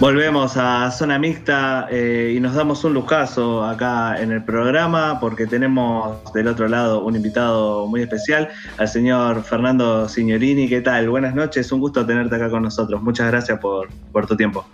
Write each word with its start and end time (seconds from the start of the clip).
Volvemos 0.00 0.56
a 0.56 0.90
Zona 0.90 1.18
Mixta 1.18 1.86
eh, 1.90 2.32
y 2.34 2.40
nos 2.40 2.54
damos 2.54 2.82
un 2.84 2.94
lujazo 2.94 3.62
acá 3.62 4.18
en 4.18 4.32
el 4.32 4.42
programa 4.42 5.20
porque 5.20 5.46
tenemos 5.46 6.32
del 6.32 6.48
otro 6.48 6.68
lado 6.68 7.04
un 7.04 7.16
invitado 7.16 7.86
muy 7.86 8.00
especial, 8.00 8.48
al 8.78 8.88
señor 8.88 9.42
Fernando 9.42 10.08
Signorini. 10.08 10.70
¿Qué 10.70 10.80
tal? 10.80 11.10
Buenas 11.10 11.34
noches, 11.34 11.70
un 11.70 11.80
gusto 11.80 12.06
tenerte 12.06 12.34
acá 12.34 12.48
con 12.48 12.62
nosotros. 12.62 13.02
Muchas 13.02 13.30
gracias 13.30 13.58
por, 13.58 13.90
por 14.10 14.26
tu 14.26 14.34
tiempo. 14.34 14.64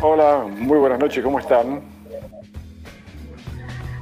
Hola, 0.00 0.46
muy 0.48 0.78
buenas 0.78 0.98
noches, 0.98 1.22
¿cómo 1.22 1.40
están? 1.40 1.99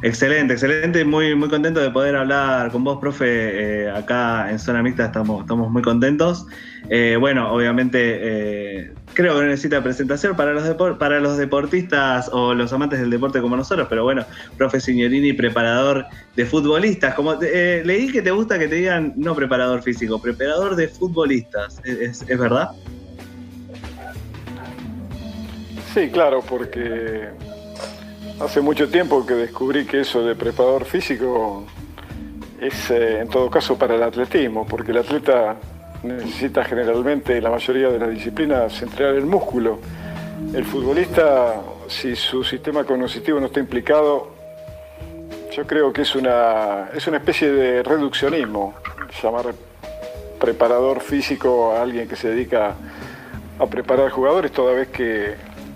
Excelente, 0.01 0.53
excelente, 0.53 1.05
muy, 1.05 1.35
muy 1.35 1.49
contento 1.49 1.81
de 1.81 1.91
poder 1.91 2.15
hablar 2.15 2.71
con 2.71 2.85
vos, 2.85 2.99
profe, 3.01 3.83
eh, 3.83 3.91
acá 3.91 4.49
en 4.49 4.61
Zona 4.61 4.81
Mixta 4.81 5.07
estamos, 5.07 5.41
estamos 5.41 5.73
muy 5.73 5.83
contentos. 5.83 6.47
Eh, 6.89 7.17
bueno, 7.19 7.53
obviamente 7.53 7.99
eh, 8.01 8.93
creo 9.15 9.35
que 9.35 9.41
no 9.41 9.47
necesita 9.49 9.83
presentación 9.83 10.37
para 10.37 10.53
los, 10.53 10.97
para 10.99 11.19
los 11.19 11.37
deportistas 11.37 12.31
o 12.33 12.55
los 12.55 12.73
amantes 12.73 13.01
del 13.01 13.11
deporte 13.11 13.41
como 13.41 13.57
nosotros, 13.57 13.89
pero 13.91 14.05
bueno, 14.05 14.25
profe 14.57 14.79
Signorini, 14.79 15.33
preparador 15.33 16.07
de 16.37 16.47
futbolistas. 16.47 17.15
Como 17.15 17.35
leí 17.35 18.13
que 18.13 18.23
te 18.23 18.31
gusta 18.31 18.57
que 18.57 18.69
te 18.69 18.77
digan 18.77 19.15
no 19.17 19.35
preparador 19.35 19.83
físico, 19.83 20.23
preparador 20.23 20.77
de 20.77 20.87
futbolistas, 20.87 21.81
¿es, 21.85 22.23
es 22.23 22.39
verdad? 22.39 22.71
Sí, 25.93 26.09
claro, 26.09 26.41
porque 26.49 27.31
Hace 28.41 28.61
mucho 28.61 28.89
tiempo 28.89 29.27
que 29.27 29.35
descubrí 29.35 29.85
que 29.85 30.01
eso 30.03 30.23
de 30.23 30.37
preparador 30.37 30.85
físico 30.85 31.67
es 32.61 32.89
eh, 32.89 33.21
en 33.21 33.29
todo 33.29 33.51
caso 33.51 33.77
para 33.77 33.97
el 33.97 34.03
atletismo, 34.05 34.65
porque 34.65 34.93
el 34.93 34.99
atleta 34.99 35.57
necesita 36.05 36.63
generalmente, 36.63 37.41
la 37.41 37.51
mayoría 37.51 37.89
de 37.89 37.99
las 37.99 38.11
disciplinas, 38.11 38.81
entrenar 38.81 39.17
el 39.17 39.27
músculo. 39.27 39.81
El 40.55 40.65
futbolista, 40.65 41.61
si 41.89 42.15
su 42.15 42.45
sistema 42.45 42.85
cognitivo 42.85 43.41
no 43.41 43.47
está 43.47 43.59
implicado, 43.59 44.31
yo 45.51 45.67
creo 45.67 45.93
que 45.93 46.03
es 46.03 46.15
una, 46.15 46.91
es 46.95 47.09
una 47.09 47.17
especie 47.17 47.51
de 47.51 47.83
reduccionismo, 47.83 48.75
llamar 49.21 49.47
preparador 50.39 51.01
físico 51.01 51.73
a 51.73 51.83
alguien 51.83 52.07
que 52.07 52.15
se 52.15 52.29
dedica 52.29 52.77
a 53.59 53.67
preparar 53.67 54.11
jugadores, 54.11 54.53
toda 54.53 54.75
vez 54.75 54.87
que, 54.89 55.35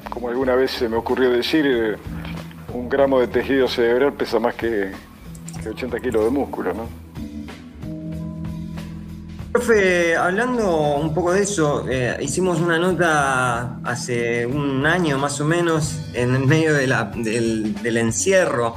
como 0.09 0.29
alguna 0.29 0.55
vez 0.55 0.71
se 0.71 0.89
me 0.89 0.97
ocurrió 0.97 1.29
decir, 1.31 1.99
un 2.75 2.89
gramo 2.89 3.21
de 3.21 3.29
tejido 3.29 3.69
cerebral 3.69 4.15
pesa 4.15 4.39
más 4.39 4.55
que, 4.55 4.91
80 5.69 6.01
kilos 6.01 6.25
de 6.25 6.31
músculo, 6.31 6.75
¿no? 6.75 6.89
Profe, 9.53 10.17
hablando 10.17 10.97
un 10.97 11.15
poco 11.15 11.33
de 11.33 11.43
eso, 11.43 11.87
eh, 11.89 12.17
hicimos 12.21 12.59
una 12.59 12.79
nota 12.79 13.79
hace 13.85 14.47
un 14.47 14.87
año 14.87 15.19
más 15.19 15.41
o 15.41 15.45
menos 15.45 16.01
en 16.15 16.35
el 16.35 16.47
medio 16.47 16.73
del, 16.73 17.97
encierro, 17.99 18.77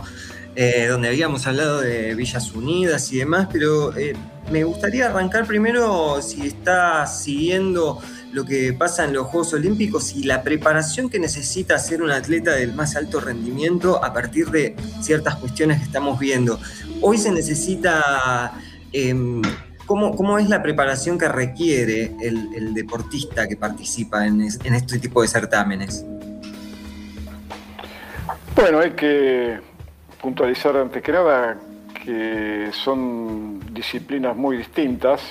eh, 0.56 0.88
donde 0.90 1.08
habíamos 1.08 1.48
hablado 1.48 1.80
de 1.80 2.14
Villas 2.14 2.52
Unidas 2.54 3.12
y 3.14 3.20
demás, 3.20 3.48
pero 3.52 3.96
eh, 3.96 4.16
me 4.52 4.66
gustaría 4.66 5.08
arrancar 5.08 5.46
primero 5.48 6.22
si 6.22 6.46
está 6.46 7.08
siguiendo 7.08 8.02
lo 8.36 8.44
que 8.44 8.74
pasa 8.74 9.06
en 9.06 9.14
los 9.14 9.28
Juegos 9.28 9.54
Olímpicos 9.54 10.14
y 10.14 10.24
la 10.24 10.44
preparación 10.44 11.10
que 11.10 11.20
necesita 11.20 11.76
hacer 11.76 12.02
un 12.02 12.12
atleta 12.12 12.52
del 12.52 12.74
más 12.74 12.98
alto 12.98 13.22
rendimiento 13.22 14.04
a 14.04 14.12
partir 14.12 14.48
de 14.48 14.76
ciertas 15.02 15.36
cuestiones 15.36 15.78
que 15.78 15.86
estamos 15.86 16.20
viendo. 16.20 16.60
Hoy 17.02 17.18
se 17.18 17.32
necesita... 17.32 18.52
Em, 18.92 19.42
¿cómo, 19.86 20.38
es 20.38 20.50
la 20.50 20.62
preparación 20.62 21.18
que 21.18 21.30
requiere 21.30 22.12
el, 22.22 22.74
deportista 22.74 23.48
que 23.48 23.56
participa 23.56 24.28
en, 24.28 24.42
en 24.42 24.74
este 24.74 25.00
tipo 25.00 25.22
de 25.22 25.30
certámenes? 25.30 26.06
Bueno, 28.54 28.80
hay 28.80 28.92
que 28.92 29.60
puntualizar 30.22 30.76
antes 30.76 31.02
que 31.02 31.12
nada 31.14 31.58
que 32.04 32.70
son 32.74 33.62
disciplinas 33.74 34.36
muy 34.36 34.58
distintas 34.58 35.22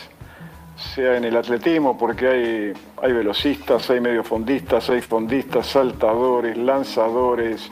sea 0.77 1.17
en 1.17 1.25
el 1.25 1.37
atletismo, 1.37 1.97
porque 1.97 2.29
hay, 2.29 2.73
hay 3.03 3.13
velocistas, 3.13 3.89
hay 3.91 4.01
mediofondistas, 4.01 4.91
hay 4.91 5.01
fondistas, 5.01 5.67
saltadores, 5.67 6.57
lanzadores. 6.57 7.71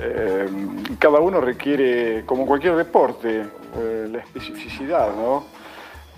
Eh, 0.00 0.46
cada 0.98 1.20
uno 1.20 1.40
requiere, 1.40 2.24
como 2.26 2.46
cualquier 2.46 2.76
deporte, 2.76 3.44
eh, 3.78 4.08
la 4.10 4.18
especificidad, 4.18 5.14
¿no? 5.14 5.44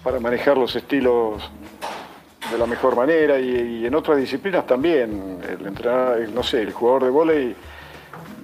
Para 0.03 0.19
manejar 0.19 0.57
los 0.57 0.75
estilos 0.75 1.51
de 2.51 2.59
la 2.59 2.67
mejor 2.67 2.97
manera 2.97 3.39
y, 3.39 3.85
en 3.85 3.95
otras 3.95 4.19
disciplinas 4.19 4.67
también. 4.67 5.39
El 5.49 5.67
entrenador, 5.67 6.29
no 6.31 6.43
sé, 6.43 6.63
el 6.63 6.73
jugador 6.73 7.05
de 7.05 7.11
vóley 7.11 7.57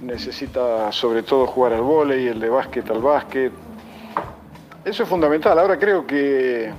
necesita 0.03 0.93
sobre 0.93 1.23
todo 1.23 1.47
jugar 1.47 1.73
al 1.73 1.83
vóley, 1.83 2.29
el 2.29 2.39
de 2.39 2.49
básquet 2.51 2.89
al 2.91 3.01
básquet. 3.01 3.53
Eso 4.85 5.03
es 5.03 5.09
fundamental. 5.09 5.59
Ahora 5.59 5.79
creo 5.79 6.07
que 6.07 6.71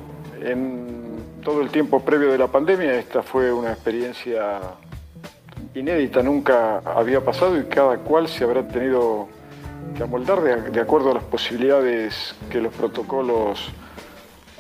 en 0.42 1.16
todo 1.44 1.62
el 1.62 1.70
tiempo 1.70 2.00
previo 2.02 2.32
de 2.32 2.38
la 2.38 2.48
pandemia 2.48 2.96
esta 2.96 3.22
fue 3.22 3.54
una 3.54 3.72
experiencia 3.72 4.60
inédita, 5.74 6.24
nunca 6.24 6.80
había 6.80 7.24
pasado 7.24 7.58
y 7.60 7.66
cada 7.66 7.98
cual 7.98 8.28
se 8.28 8.44
habrá 8.44 8.68
tenido 8.68 9.28
que 9.96 10.04
amoldar 10.04 10.42
de, 10.42 10.82
acuerdo 10.82 11.12
a 11.12 11.14
las 11.16 11.24
posibilidades 11.24 12.36
que 12.50 12.60
los 12.60 12.74
protocolos 12.74 13.72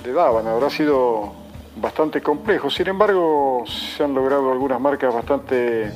le 0.03 0.13
daban. 0.13 0.47
Habrá 0.47 0.69
sido 0.69 1.33
bastante 1.77 2.21
complejo, 2.21 2.69
sin 2.69 2.87
embargo 2.87 3.63
se 3.67 4.03
han 4.03 4.13
logrado 4.13 4.51
algunas 4.51 4.79
marcas 4.79 5.13
bastante, 5.13 5.91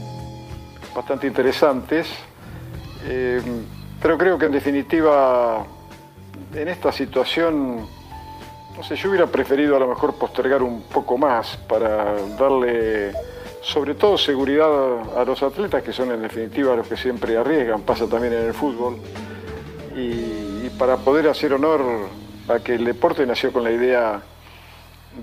bastante 0.95 1.27
interesantes, 1.27 2.07
eh, 3.05 3.41
pero 4.01 4.17
creo 4.17 4.37
que 4.37 4.47
en 4.47 4.51
definitiva 4.51 5.65
en 6.53 6.67
esta 6.67 6.91
situación 6.91 7.87
no 8.79 8.85
sé, 8.85 8.95
yo 8.95 9.09
hubiera 9.09 9.27
preferido 9.27 9.75
a 9.75 9.79
lo 9.79 9.89
mejor 9.89 10.15
postergar 10.15 10.63
un 10.63 10.83
poco 10.83 11.17
más 11.17 11.57
para 11.57 12.13
darle 12.37 13.11
sobre 13.61 13.93
todo 13.93 14.17
seguridad 14.17 15.17
a 15.17 15.25
los 15.25 15.43
atletas, 15.43 15.83
que 15.83 15.91
son 15.91 16.11
en 16.11 16.21
definitiva 16.21 16.77
los 16.77 16.87
que 16.87 16.95
siempre 16.95 17.35
arriesgan, 17.35 17.81
pasa 17.81 18.07
también 18.07 18.31
en 18.31 18.45
el 18.45 18.53
fútbol, 18.53 18.95
y, 19.97 20.69
para 20.79 20.95
poder 20.95 21.27
hacer 21.27 21.51
honor 21.51 21.81
a 22.47 22.59
que 22.59 22.75
el 22.75 22.85
deporte 22.85 23.25
nació 23.25 23.51
con 23.51 23.65
la 23.65 23.71
idea 23.71 24.21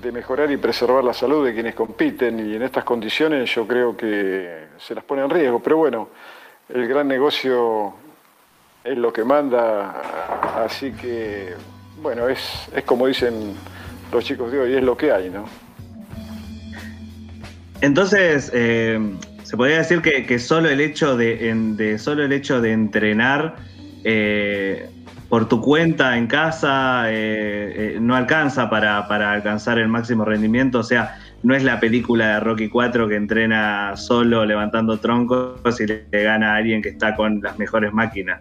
de 0.02 0.12
mejorar 0.12 0.50
y 0.50 0.58
preservar 0.58 1.02
la 1.02 1.14
salud 1.14 1.46
de 1.46 1.54
quienes 1.54 1.74
compiten, 1.74 2.38
y 2.50 2.56
en 2.56 2.62
estas 2.62 2.84
condiciones 2.84 3.54
yo 3.54 3.66
creo 3.66 3.96
que 3.96 4.66
se 4.76 4.94
las 4.94 5.02
pone 5.02 5.22
en 5.22 5.30
riesgo, 5.30 5.60
pero 5.60 5.78
bueno, 5.78 6.10
el 6.68 6.86
gran 6.86 7.08
negocio 7.08 7.94
es 8.84 8.98
lo 8.98 9.10
que 9.14 9.24
manda, 9.24 10.62
así 10.62 10.92
que 10.92 11.54
bueno, 12.02 12.28
es, 12.28 12.68
como 12.84 13.06
dicen 13.06 13.54
los 14.12 14.24
chicos 14.24 14.52
de 14.52 14.60
hoy, 14.60 14.74
es 14.74 14.82
lo 14.82 14.96
que 14.96 15.12
hay, 15.12 15.30
¿no? 15.30 15.46
Entonces, 17.80 18.50
eh, 18.54 18.98
se 19.42 19.56
podría 19.56 19.78
decir 19.78 20.00
que, 20.00 20.38
solo 20.38 20.68
el 20.68 20.80
hecho 20.80 21.16
de, 21.16 21.96
solo 21.98 22.24
el 22.24 22.32
hecho 22.32 22.60
de 22.60 22.72
entrenar 22.72 23.56
eh, 24.04 24.88
por 25.28 25.48
tu 25.48 25.60
cuenta 25.60 26.16
en 26.16 26.26
casa 26.26 27.04
eh, 27.08 27.98
no 28.00 28.16
alcanza 28.16 28.70
para, 28.70 29.06
alcanzar 29.32 29.78
el 29.78 29.88
máximo 29.88 30.24
rendimiento. 30.24 30.78
O 30.80 30.84
sea, 30.84 31.18
no 31.42 31.54
es 31.54 31.62
la 31.64 31.80
película 31.80 32.34
de 32.34 32.40
Rocky 32.40 32.68
4 32.68 33.08
que 33.08 33.16
entrena 33.16 33.96
solo 33.96 34.44
levantando 34.44 34.98
troncos 34.98 35.80
y 35.80 35.86
le 35.86 36.06
gana 36.10 36.54
a 36.54 36.56
alguien 36.56 36.82
que 36.82 36.88
está 36.88 37.14
con 37.14 37.40
las 37.42 37.58
mejores 37.58 37.92
máquinas. 37.92 38.40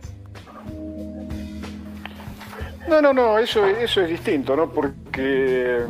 No, 2.87 3.01
no, 3.01 3.13
no, 3.13 3.37
eso, 3.37 3.65
eso 3.65 4.01
es 4.01 4.09
distinto, 4.09 4.55
¿no? 4.55 4.69
Porque 4.69 5.85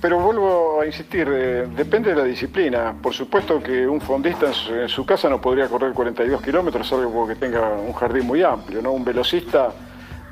pero 0.00 0.20
vuelvo 0.20 0.80
a 0.80 0.86
insistir, 0.86 1.28
eh, 1.30 1.66
depende 1.74 2.10
de 2.10 2.16
la 2.16 2.24
disciplina. 2.24 2.94
Por 3.00 3.12
supuesto 3.12 3.62
que 3.62 3.86
un 3.86 4.00
fondista 4.00 4.46
en 4.70 4.88
su, 4.88 5.04
casa 5.04 5.28
no 5.28 5.40
podría 5.40 5.68
correr 5.68 5.92
42 5.92 6.42
kilómetros, 6.42 6.86
salvo 6.86 7.12
porque 7.12 7.34
tenga 7.34 7.70
un 7.70 7.92
jardín 7.92 8.26
muy 8.26 8.42
amplio, 8.42 8.80
¿no? 8.82 8.92
Un 8.92 9.04
velocista 9.04 9.72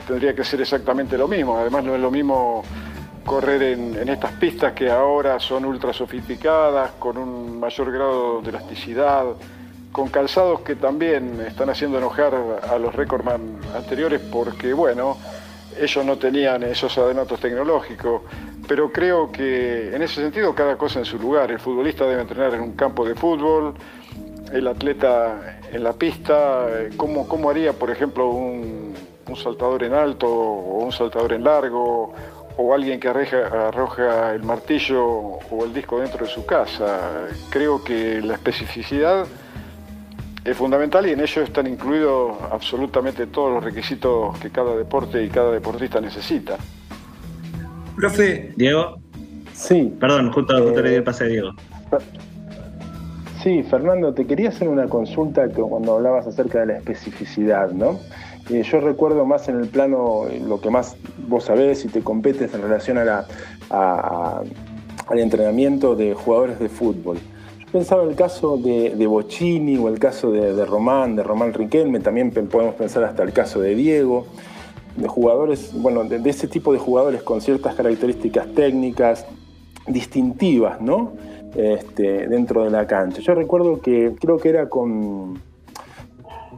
tendría 0.07 0.35
que 0.35 0.45
ser 0.45 0.61
exactamente 0.61 1.19
lo 1.19 1.27
mismo. 1.27 1.57
Además 1.57 1.85
no 1.85 1.95
es 1.95 2.01
lo 2.01 2.11
mismo 2.11 2.63
correr 3.25 3.63
en, 3.63 3.97
en 3.97 4.09
estas 4.09 4.33
pistas 4.33 4.73
que 4.73 4.91
ahora 4.91 5.39
son 5.41 5.65
ultra 5.65 5.93
sofisticadas, 5.93 6.93
con 6.93 7.19
un 7.19 7.59
mayor 7.59 7.93
grado 7.93 8.41
de 8.43 8.51
elasticidad 8.51 9.25
con 9.93 10.09
calzados 10.09 10.61
que 10.61 10.77
también 10.77 11.41
están 11.41 11.71
haciendo 11.71 11.99
enojar 11.99 12.35
a 12.35 12.79
los 12.79 12.95
recordman 12.95 13.59
anteriores 13.75 14.21
porque, 14.21 14.73
bueno, 14.73 15.17
ellos 15.79 16.05
no 16.05 16.17
tenían 16.19 16.63
esos 16.63 16.97
adenatos 16.99 17.41
tecnológicos, 17.41 18.23
pero 18.69 18.93
creo 18.93 19.33
que 19.33 19.95
en 19.95 20.03
ese 20.03 20.17
sentido 20.17 20.55
cada 20.55 20.77
cosa 20.77 20.99
en 20.99 21.05
su 21.05 21.19
lugar. 21.19 21.51
El 21.51 21.59
futbolista 21.59 22.07
debe 22.07 22.23
entrenar 22.23 22.55
en 22.55 22.61
un 22.61 22.73
campo 22.73 23.05
de 23.05 23.15
fútbol, 23.15 23.75
el 24.53 24.67
atleta 24.67 25.59
en 25.73 25.85
la 25.85 25.93
pista, 25.93 26.67
¿cómo, 26.97 27.29
cómo 27.29 27.51
haría, 27.51 27.73
por 27.73 27.91
ejemplo, 27.91 28.29
un, 28.29 28.95
saltador 29.37 29.85
en 29.85 29.95
alto 29.95 30.27
o 30.27 30.85
un 30.85 30.91
saltador 30.91 31.33
en 31.33 31.45
largo 31.45 32.13
o 32.57 32.75
alguien 32.75 32.99
que 32.99 33.07
arroja, 33.07 34.35
el 34.35 34.43
martillo 34.43 35.05
o 35.05 35.65
el 35.65 35.73
disco 35.73 36.01
dentro 36.01 36.27
de 36.27 36.33
su 36.33 36.45
casa. 36.45 37.29
Creo 37.49 37.83
que 37.83 38.21
la 38.21 38.35
especificidad 38.35 39.27
es 40.45 40.57
fundamental 40.57 41.07
y 41.07 41.13
en 41.13 41.21
ello 41.21 41.43
están 41.43 41.67
incluidos 41.67 42.37
absolutamente 42.51 43.27
todos 43.27 43.53
los 43.53 43.65
requisitos 43.65 44.39
que 44.39 44.51
cada 44.51 44.77
deporte 44.77 45.23
y 45.23 45.29
cada 45.29 45.53
deportista 45.53 46.01
necesita. 46.01 46.57
Profe. 47.97 48.53
Diego. 48.57 48.99
Sí. 49.53 49.95
Perdón, 50.01 50.33
justo, 50.33 50.63
justo 50.63 50.83
le 50.83 50.91
di 50.91 50.97
el 50.97 51.05
pase 51.05 51.25
a 51.25 51.27
Diego. 51.27 51.51
Sí, 53.43 53.63
Fernando, 53.63 54.13
te 54.13 54.27
quería 54.27 54.51
hacer 54.51 54.69
una 54.69 54.87
consulta 54.87 55.49
cuando 55.49 55.97
hablabas 55.97 56.27
acerca 56.27 56.61
de 56.61 56.67
la 56.67 56.77
especificidad, 56.79 57.71
¿no? 57.71 57.99
Eh, 58.51 58.63
yo 58.63 58.81
recuerdo 58.81 59.25
más 59.25 59.49
en 59.49 59.61
el 59.61 59.69
plano, 59.69 60.25
lo 60.47 60.61
que 60.61 60.71
más 60.71 60.97
vos 61.29 61.45
sabés 61.45 61.85
y 61.85 61.89
te 61.89 62.01
competes 62.01 62.53
en 62.55 62.63
relación 62.63 62.99
a 62.99 64.43
al 65.11 65.19
entrenamiento 65.19 65.97
de 65.97 66.15
jugadores 66.15 66.59
de 66.61 66.69
fútbol. 66.69 67.19
Pensaba 67.73 68.03
en 68.03 68.11
el 68.11 68.17
caso 68.17 68.57
de, 68.57 68.97
de 68.97 69.07
o 69.07 69.89
el 69.89 69.99
caso 70.01 70.33
de, 70.33 70.65
Román, 70.65 71.15
de 71.15 71.23
Román 71.23 71.55
Riquelme, 71.55 72.01
también 72.01 72.33
podemos 72.33 72.75
pensar 72.75 73.05
hasta 73.05 73.23
el 73.23 73.33
caso 73.33 73.61
de 73.61 73.77
Diego, 73.77 74.27
de 74.97 75.07
jugadores, 75.07 75.73
bueno, 75.75 76.03
de, 76.03 76.29
ese 76.29 76.49
tipo 76.49 76.73
de 76.73 76.81
jugadores 76.81 77.23
con 77.23 77.41
ciertas 77.41 77.77
características 77.77 78.53
técnicas 78.55 79.25
distintivas, 79.87 80.81
¿no? 80.81 81.13
Este, 81.55 82.27
dentro 82.29 82.65
de 82.65 82.71
la 82.71 82.87
cancha. 82.87 83.21
Yo 83.21 83.35
recuerdo 83.35 83.81
que 83.81 84.15
creo 84.21 84.39
que 84.39 84.49
era 84.49 84.69
con 84.69 85.41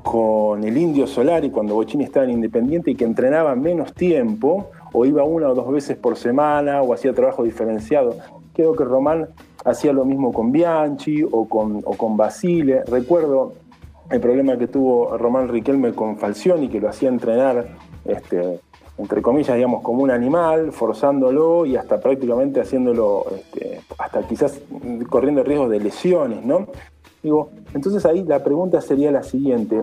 con 0.03 0.65
el 0.65 0.76
Indio 0.76 1.06
Solari 1.06 1.50
cuando 1.50 1.75
Bochini 1.75 2.05
estaba 2.05 2.25
en 2.25 2.32
Independiente 2.32 2.91
y 2.91 2.94
que 2.97 3.05
entrenaba 3.05 3.55
menos 3.55 3.94
tiempo, 3.94 4.70
o 4.93 5.05
iba 5.06 5.23
una 5.23 5.49
o 5.49 5.55
dos 5.55 5.70
veces 5.70 5.97
por 5.97 6.17
semana, 6.17 6.82
o 6.82 6.93
hacía 6.93 7.15
trabajo 7.15 7.44
diferenciado. 7.44 8.17
Creo 8.53 8.75
que 8.75 8.85
Román 8.85 9.29
hacía 9.64 9.93
lo 9.93 10.05
mismo 10.05 10.32
con 10.32 10.53
Bianchi 10.53 11.23
o 11.23 11.49
con, 11.49 11.82
o 11.85 11.97
con 11.97 12.17
Basile. 12.17 12.85
Recuerdo 12.85 13.55
el 14.11 14.20
problema 14.20 14.56
que 14.56 14.67
tuvo 14.67 15.17
Román 15.17 15.49
Riquelme 15.49 15.93
con 15.93 16.17
Falcioni, 16.17 16.69
que 16.69 16.81
lo 16.81 16.88
hacía 16.88 17.09
entrenar, 17.09 17.67
este, 18.05 18.61
entre 18.99 19.23
comillas, 19.23 19.56
digamos, 19.56 19.82
como 19.82 20.03
un 20.03 20.11
animal, 20.11 20.73
forzándolo 20.73 21.64
y 21.64 21.76
hasta 21.76 22.00
prácticamente 22.00 22.61
haciéndolo, 22.61 23.25
este, 23.35 23.81
hasta 23.99 24.23
quizás 24.26 24.61
corriendo 25.09 25.43
riesgo 25.43 25.69
de 25.69 25.81
lesiones, 25.81 26.44
¿no? 26.44 26.67
Digo, 27.23 27.50
entonces 27.73 28.05
ahí 28.05 28.25
la 28.25 28.43
pregunta 28.43 28.81
sería 28.81 29.11
la 29.11 29.23
siguiente. 29.23 29.82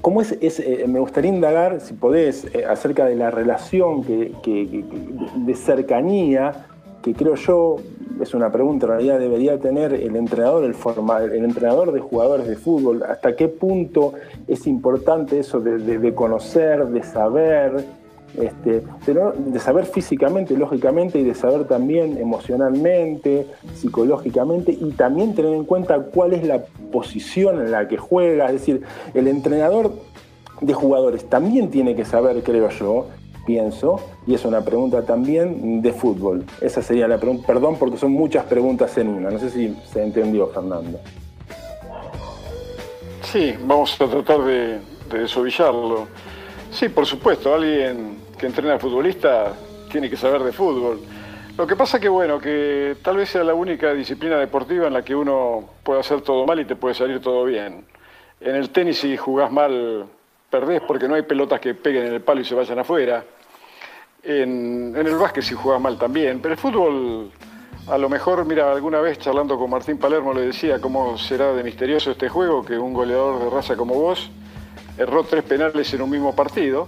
¿Cómo 0.00 0.22
es, 0.22 0.32
eh, 0.40 0.84
me 0.88 1.00
gustaría 1.00 1.30
indagar, 1.30 1.80
si 1.80 1.94
podés, 1.94 2.46
eh, 2.54 2.64
acerca 2.64 3.04
de 3.04 3.16
la 3.16 3.30
relación 3.30 4.02
que, 4.02 4.32
de 5.36 5.54
cercanía 5.54 6.66
que 7.02 7.14
creo 7.14 7.34
yo, 7.34 7.76
es 8.20 8.34
una 8.34 8.50
pregunta, 8.50 8.86
en 8.86 8.92
realidad 8.92 9.18
debería 9.18 9.58
tener 9.58 9.92
el 9.92 10.16
entrenador, 10.16 10.64
el, 10.64 10.74
el 11.32 11.44
entrenador 11.44 11.92
de 11.92 12.00
jugadores 12.00 12.46
de 12.46 12.56
fútbol, 12.56 13.02
hasta 13.02 13.34
qué 13.34 13.48
punto 13.48 14.12
es 14.46 14.66
importante 14.66 15.38
eso 15.38 15.60
de 15.60 16.14
conocer, 16.14 16.86
de 16.86 17.02
saber, 17.02 17.84
este, 18.38 18.82
de, 19.06 19.58
saber 19.58 19.84
físicamente, 19.84 20.56
lógicamente, 20.56 21.18
y 21.18 21.24
de 21.24 21.34
saber 21.34 21.66
también 21.66 22.16
emocionalmente, 22.16 23.46
psicológicamente, 23.74 24.72
y 24.72 24.92
también 24.92 25.34
tener 25.34 25.52
en 25.52 25.64
cuenta 25.64 25.98
cuál 25.98 26.32
es 26.32 26.46
la 26.46 26.64
posición 26.90 27.60
en 27.60 27.70
la 27.70 27.88
que 27.88 27.98
juega. 27.98 28.46
Es 28.46 28.52
decir, 28.52 28.82
el 29.12 29.28
entrenador 29.28 29.92
de 30.62 30.72
jugadores 30.72 31.28
también 31.28 31.70
tiene 31.70 31.94
que 31.94 32.06
saber, 32.06 32.42
creo 32.42 32.70
yo, 32.70 33.06
pienso, 33.46 34.00
y 34.26 34.34
es 34.34 34.44
una 34.44 34.62
pregunta 34.62 35.04
también 35.04 35.82
de 35.82 35.92
fútbol. 35.92 36.44
Esa 36.60 36.82
sería 36.82 37.08
la 37.08 37.18
pregunta, 37.18 37.46
perdón 37.46 37.76
porque 37.78 37.96
son 37.96 38.12
muchas 38.12 38.44
preguntas 38.44 38.96
en 38.98 39.08
una, 39.08 39.30
no 39.30 39.38
sé 39.38 39.50
si 39.50 39.76
se 39.92 40.02
entendió, 40.02 40.48
Fernando. 40.48 41.00
Sí, 43.22 43.54
vamos 43.64 43.98
a 44.00 44.06
tratar 44.06 44.40
de, 44.42 44.78
de 45.10 45.18
desovillarlo. 45.18 46.06
Sí, 46.70 46.88
por 46.88 47.06
supuesto, 47.06 47.54
alguien 47.54 48.18
que 48.38 48.46
entrena 48.46 48.78
futbolista 48.78 49.52
tiene 49.90 50.08
que 50.08 50.16
saber 50.16 50.42
de 50.42 50.52
fútbol. 50.52 51.00
Lo 51.56 51.66
que 51.66 51.76
pasa 51.76 52.00
que, 52.00 52.08
bueno, 52.08 52.38
que 52.38 52.96
tal 53.02 53.18
vez 53.18 53.28
sea 53.28 53.44
la 53.44 53.52
única 53.52 53.92
disciplina 53.92 54.38
deportiva 54.38 54.86
en 54.86 54.94
la 54.94 55.02
que 55.02 55.14
uno 55.14 55.64
puede 55.82 56.00
hacer 56.00 56.22
todo 56.22 56.46
mal 56.46 56.58
y 56.58 56.64
te 56.64 56.76
puede 56.76 56.94
salir 56.94 57.20
todo 57.20 57.44
bien. 57.44 57.84
En 58.40 58.56
el 58.56 58.70
tenis 58.70 58.98
si 58.98 59.16
jugás 59.16 59.52
mal, 59.52 60.06
perdés 60.52 60.82
porque 60.86 61.08
no 61.08 61.14
hay 61.14 61.22
pelotas 61.22 61.58
que 61.58 61.74
peguen 61.74 62.08
en 62.08 62.12
el 62.12 62.20
palo 62.20 62.42
y 62.42 62.44
se 62.44 62.54
vayan 62.54 62.78
afuera. 62.78 63.24
En, 64.22 64.94
el 64.94 65.16
básquet 65.16 65.42
si 65.42 65.54
jugás 65.54 65.80
mal 65.80 65.98
también. 65.98 66.40
Pero 66.40 66.52
el 66.52 66.60
fútbol, 66.60 67.32
a 67.88 67.96
lo 67.96 68.08
mejor, 68.10 68.44
mira, 68.44 68.70
alguna 68.70 69.00
vez 69.00 69.18
charlando 69.18 69.58
con 69.58 69.70
Martín 69.70 69.96
Palermo 69.96 70.34
le 70.34 70.42
decía 70.42 70.78
cómo 70.78 71.16
será 71.16 71.54
de 71.54 71.64
misterioso 71.64 72.10
este 72.10 72.28
juego 72.28 72.62
que 72.64 72.78
un 72.78 72.92
goleador 72.92 73.42
de 73.42 73.50
raza 73.50 73.76
como 73.76 73.94
vos 73.94 74.30
erró 74.98 75.24
tres 75.24 75.42
penales 75.42 75.92
en 75.94 76.02
un 76.02 76.10
mismo 76.10 76.36
partido, 76.36 76.86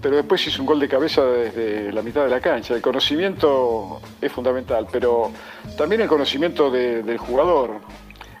pero 0.00 0.16
después 0.16 0.44
hizo 0.46 0.62
un 0.62 0.66
gol 0.66 0.80
de 0.80 0.88
cabeza 0.88 1.22
desde 1.26 1.92
la 1.92 2.00
mitad 2.00 2.24
de 2.24 2.30
la 2.30 2.40
cancha. 2.40 2.74
El 2.74 2.80
conocimiento 2.80 4.00
es 4.18 4.32
fundamental, 4.32 4.86
pero 4.90 5.30
también 5.76 6.00
el 6.00 6.08
conocimiento 6.08 6.70
del 6.70 7.18
jugador. 7.18 7.80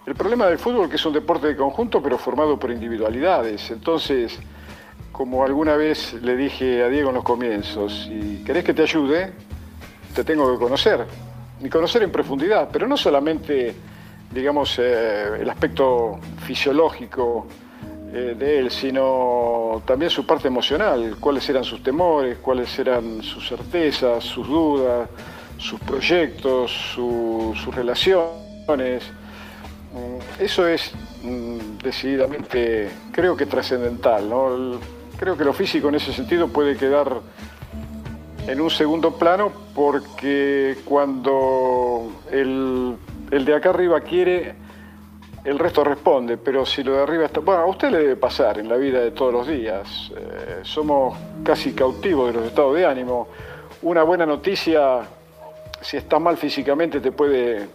El 0.08 0.14
problema 0.14 0.46
del 0.46 0.56
fútbol 0.56 0.88
que 0.88 0.96
es 0.96 1.04
un 1.04 1.12
deporte 1.12 1.48
de 1.48 1.54
conjunto, 1.54 2.02
pero 2.02 2.16
formado 2.16 2.58
por 2.58 2.70
individualidades. 2.70 3.70
Entonces, 3.70 4.38
como 5.12 5.44
alguna 5.44 5.76
vez 5.76 6.14
le 6.14 6.34
dije 6.34 6.82
a 6.82 6.88
Diego 6.88 7.10
en 7.10 7.16
los 7.16 7.24
comienzos, 7.24 8.06
si 8.08 8.42
querés 8.42 8.64
que 8.64 8.72
te 8.72 8.80
ayude, 8.80 9.34
te 10.14 10.24
tengo 10.24 10.50
que 10.50 10.58
conocer. 10.58 11.04
Y 11.62 11.68
conocer 11.68 12.04
en 12.04 12.10
profundidad, 12.10 12.70
pero 12.72 12.88
no 12.88 12.96
solamente, 12.96 13.74
digamos, 14.32 14.78
eh, 14.78 15.40
el 15.42 15.50
aspecto 15.50 16.18
fisiológico, 16.38 17.46
eh, 18.10 18.34
de 18.34 18.60
él, 18.60 18.70
sino 18.70 19.82
también 19.84 20.10
su 20.10 20.24
parte 20.24 20.48
emocional, 20.48 21.18
cuáles 21.20 21.46
eran 21.50 21.64
sus 21.64 21.82
temores, 21.82 22.38
cuáles 22.38 22.78
eran 22.78 23.22
sus 23.22 23.46
certezas, 23.46 24.24
sus 24.24 24.48
dudas, 24.48 25.10
sus 25.58 25.78
proyectos, 25.80 26.72
sus 26.94 27.74
relaciones. 27.74 29.12
Eso 30.38 30.68
es 30.68 30.92
mm, 31.22 31.78
decididamente, 31.82 32.90
creo 33.10 33.36
que 33.36 33.46
trascendental. 33.46 34.78
Creo 35.18 35.36
que 35.36 35.44
lo 35.44 35.52
físico 35.52 35.88
en 35.88 35.96
ese 35.96 36.12
sentido 36.12 36.48
puede 36.48 36.76
quedar 36.76 37.20
en 38.46 38.60
un 38.60 38.70
segundo 38.70 39.16
plano 39.16 39.52
porque 39.74 40.78
cuando 40.84 42.22
el, 42.30 42.96
de 43.30 43.54
acá 43.54 43.70
arriba 43.70 44.00
quiere 44.00 44.54
el 45.44 45.58
resto 45.58 45.82
responde, 45.82 46.36
pero 46.36 46.64
si 46.64 46.82
lo 46.82 46.92
de 46.92 47.02
arriba 47.02 47.24
está... 47.24 47.40
Bueno, 47.40 47.62
a 47.62 47.66
usted 47.66 47.90
le 47.90 47.98
debe 47.98 48.16
pasar 48.16 48.58
en 48.58 48.68
la 48.68 48.76
vida 48.76 49.00
de 49.00 49.10
todos 49.12 49.32
los 49.32 49.46
días. 49.46 50.12
Eh, 50.16 50.60
somos 50.62 51.16
casi 51.42 51.72
cautivos 51.72 52.28
de 52.28 52.38
los 52.38 52.46
estados 52.46 52.74
de 52.74 52.84
ánimo. 52.84 53.28
Una 53.82 54.02
buena 54.02 54.26
noticia, 54.26 55.00
si 55.80 55.96
estás 55.96 56.20
mal 56.20 56.36
físicamente, 56.36 57.00
te 57.00 57.12
puede, 57.12 57.66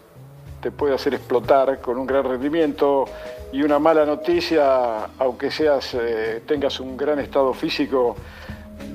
te 0.63 0.71
puede 0.71 0.95
hacer 0.95 1.13
explotar 1.13 1.81
con 1.81 1.97
un 1.97 2.07
gran 2.07 2.23
rendimiento. 2.23 3.03
Y 3.51 3.61
una 3.63 3.79
mala 3.79 4.05
noticia, 4.05 5.09
aunque 5.19 5.51
seas, 5.51 5.93
eh, 5.93 6.41
tengas 6.47 6.79
un 6.79 6.95
gran 6.95 7.19
estado 7.19 7.53
físico, 7.53 8.15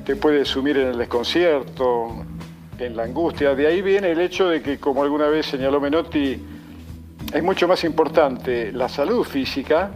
te 0.05 0.17
puede 0.17 0.47
sumir 0.47 0.79
en 0.79 0.89
el 0.89 0.99
desconcierto, 0.99 2.25
en 2.79 2.97
la 2.97 3.03
angustia. 3.03 3.55
De 3.55 3.67
ahí 3.67 3.83
viene 3.83 4.11
el 4.13 4.21
hecho 4.21 4.49
de 4.49 4.63
que, 4.63 4.81
como 4.81 5.03
alguna 5.03 5.29
vez 5.29 5.45
señaló 5.45 5.79
Menotti, 5.79 6.43
es 7.35 7.43
mucho 7.43 7.69
más 7.69 7.85
importante 7.85 8.73
la 8.73 8.89
salud 8.89 9.23
física, 9.25 9.91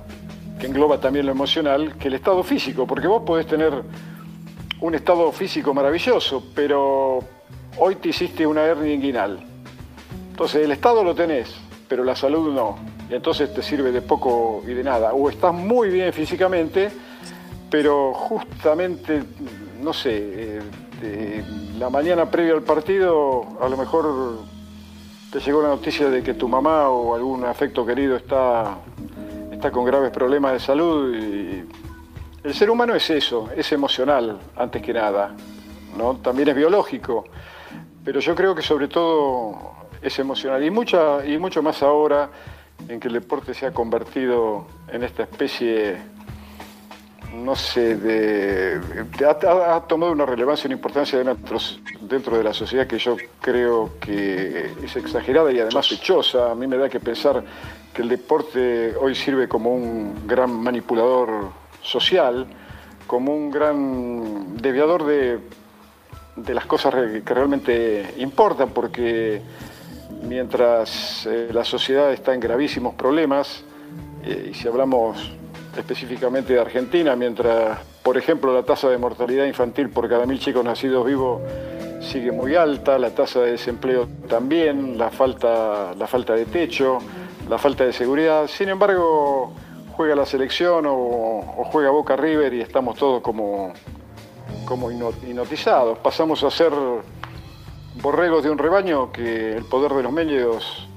que 0.60 0.66
engloba 0.66 0.98
también 0.98 1.24
lo 1.24 1.32
emocional, 1.32 1.96
que 1.96 2.08
el 2.08 2.14
estado 2.14 2.42
físico, 2.42 2.86
porque 2.86 3.08
vos 3.08 3.22
podés 3.22 3.46
tener 3.46 3.72
un 4.80 4.94
estado 4.94 5.32
físico 5.32 5.72
maravilloso, 5.72 6.44
pero 6.54 7.20
hoy 7.78 7.96
te 7.96 8.10
hiciste 8.10 8.46
una 8.46 8.62
hernia 8.64 8.92
inguinal. 8.92 9.51
Entonces 10.42 10.64
el 10.64 10.72
estado 10.72 11.04
lo 11.04 11.14
tenés, 11.14 11.54
pero 11.86 12.02
la 12.02 12.16
salud 12.16 12.52
no. 12.52 12.76
Y 13.08 13.14
entonces 13.14 13.54
te 13.54 13.62
sirve 13.62 13.92
de 13.92 14.02
poco 14.02 14.64
y 14.66 14.74
de 14.74 14.82
nada. 14.82 15.14
O 15.14 15.30
estás 15.30 15.54
muy 15.54 15.88
bien 15.88 16.12
físicamente, 16.12 16.90
pero 17.70 18.12
justamente, 18.12 19.22
no 19.80 19.92
sé, 19.92 20.58
eh, 21.00 21.44
la 21.78 21.90
mañana 21.90 22.28
previa 22.28 22.54
al 22.54 22.62
partido, 22.62 23.46
a 23.60 23.68
lo 23.68 23.76
mejor 23.76 24.40
te 25.30 25.38
llegó 25.38 25.62
la 25.62 25.68
noticia 25.68 26.10
de 26.10 26.24
que 26.24 26.34
tu 26.34 26.48
mamá 26.48 26.88
o 26.88 27.14
algún 27.14 27.44
afecto 27.44 27.86
querido 27.86 28.16
está, 28.16 28.78
está 29.52 29.70
con 29.70 29.84
graves 29.84 30.10
problemas 30.10 30.54
de 30.54 30.58
salud 30.58 31.14
el 32.42 32.52
ser 32.54 32.68
humano 32.68 32.96
es 32.96 33.08
eso, 33.10 33.48
es 33.54 33.70
emocional 33.70 34.40
antes 34.56 34.82
que 34.82 34.92
nada, 34.92 35.36
¿no? 35.96 36.16
También 36.16 36.48
es 36.48 36.56
biológico, 36.56 37.26
pero 38.04 38.18
yo 38.18 38.34
creo 38.34 38.56
que 38.56 38.62
sobre 38.62 38.88
todo 38.88 39.81
es 40.02 40.18
emocional 40.18 40.62
y, 40.64 40.70
mucha, 40.70 41.24
y 41.24 41.38
mucho 41.38 41.62
más 41.62 41.82
ahora 41.82 42.28
en 42.88 43.00
que 43.00 43.08
el 43.08 43.14
deporte 43.14 43.54
se 43.54 43.66
ha 43.66 43.72
convertido 43.72 44.66
en 44.88 45.04
esta 45.04 45.22
especie, 45.22 45.96
no 47.34 47.54
sé, 47.54 47.96
de, 47.96 48.80
ha, 49.26 49.80
tomado 49.86 50.12
una 50.12 50.26
relevancia 50.26 50.66
una 50.66 50.74
importancia 50.74 51.18
de 51.18 51.24
nuestros 51.24 51.80
dentro 52.00 52.36
de 52.36 52.44
la 52.44 52.52
sociedad 52.52 52.86
que 52.86 52.98
yo 52.98 53.16
creo 53.40 53.92
que 54.00 54.72
es 54.82 54.96
exagerada 54.96 55.52
y 55.52 55.60
además 55.60 55.90
hechosa. 55.92 56.50
A 56.50 56.54
mí 56.54 56.66
me 56.66 56.76
da 56.76 56.88
que 56.88 57.00
pensar 57.00 57.42
que 57.94 58.02
el 58.02 58.08
deporte 58.08 58.94
hoy 59.00 59.14
sirve 59.14 59.48
como 59.48 59.74
un 59.74 60.26
gran 60.26 60.50
manipulador 60.50 61.50
social, 61.80 62.46
como 63.06 63.34
un 63.34 63.50
gran 63.50 64.56
desviador 64.56 65.04
de, 65.04 65.38
de 66.36 66.54
las 66.54 66.66
cosas 66.66 66.94
que 67.24 67.34
realmente 67.34 68.14
importan, 68.18 68.70
porque 68.70 69.42
mientras 70.22 71.26
eh, 71.26 71.50
la 71.52 71.64
sociedad 71.64 72.12
está 72.12 72.34
en 72.34 72.40
gravísimos 72.40 72.94
problemas, 72.94 73.64
eh, 74.24 74.50
y 74.52 74.54
si 74.54 74.68
hablamos 74.68 75.32
específicamente 75.76 76.52
de 76.52 76.60
Argentina, 76.60 77.16
mientras, 77.16 77.78
por 78.02 78.16
ejemplo, 78.18 78.54
la 78.54 78.62
tasa 78.62 78.88
de 78.88 78.98
mortalidad 78.98 79.46
infantil 79.46 79.90
por 79.90 80.08
cada 80.08 80.26
mil 80.26 80.38
chicos 80.38 80.64
nacidos 80.64 81.06
vivos 81.06 81.40
sigue 82.00 82.32
muy 82.32 82.56
alta, 82.56 82.98
la 82.98 83.10
tasa 83.10 83.40
de 83.40 83.52
desempleo 83.52 84.08
también, 84.28 84.98
la 84.98 85.10
falta, 85.10 85.94
la 85.96 86.06
falta 86.06 86.34
de 86.34 86.46
techo, 86.46 86.98
la 87.48 87.58
falta 87.58 87.84
de 87.84 87.92
seguridad. 87.92 88.48
Sin 88.48 88.68
embargo, 88.68 89.52
juega 89.96 90.14
la 90.14 90.26
selección 90.26 90.84
o, 90.88 91.64
juega 91.70 91.90
Boca 91.90 92.16
River 92.16 92.54
y 92.54 92.60
estamos 92.60 92.96
todos 92.96 93.22
como, 93.22 93.72
como 94.64 94.90
hipnotizados. 94.90 95.98
Pasamos 95.98 96.42
a 96.42 96.50
ser 96.50 96.72
borregos 98.02 98.42
de 98.42 98.50
un 98.50 98.58
rebaño 98.58 99.12
que 99.12 99.56
el 99.56 99.64
poder 99.64 99.92
de 99.92 100.02
los 100.02 100.12
medios 100.12 100.88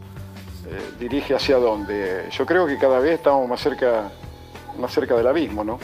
eh, 0.67 0.79
dirige 0.99 1.35
hacia 1.35 1.57
dónde. 1.57 2.27
Yo 2.31 2.45
creo 2.45 2.65
que 2.65 2.77
cada 2.77 2.99
vez 2.99 3.13
estamos 3.13 3.47
más 3.47 3.61
cerca 3.61 4.11
más 4.79 4.93
cerca 4.93 5.15
del 5.15 5.27
abismo, 5.27 5.63
¿no? 5.63 5.79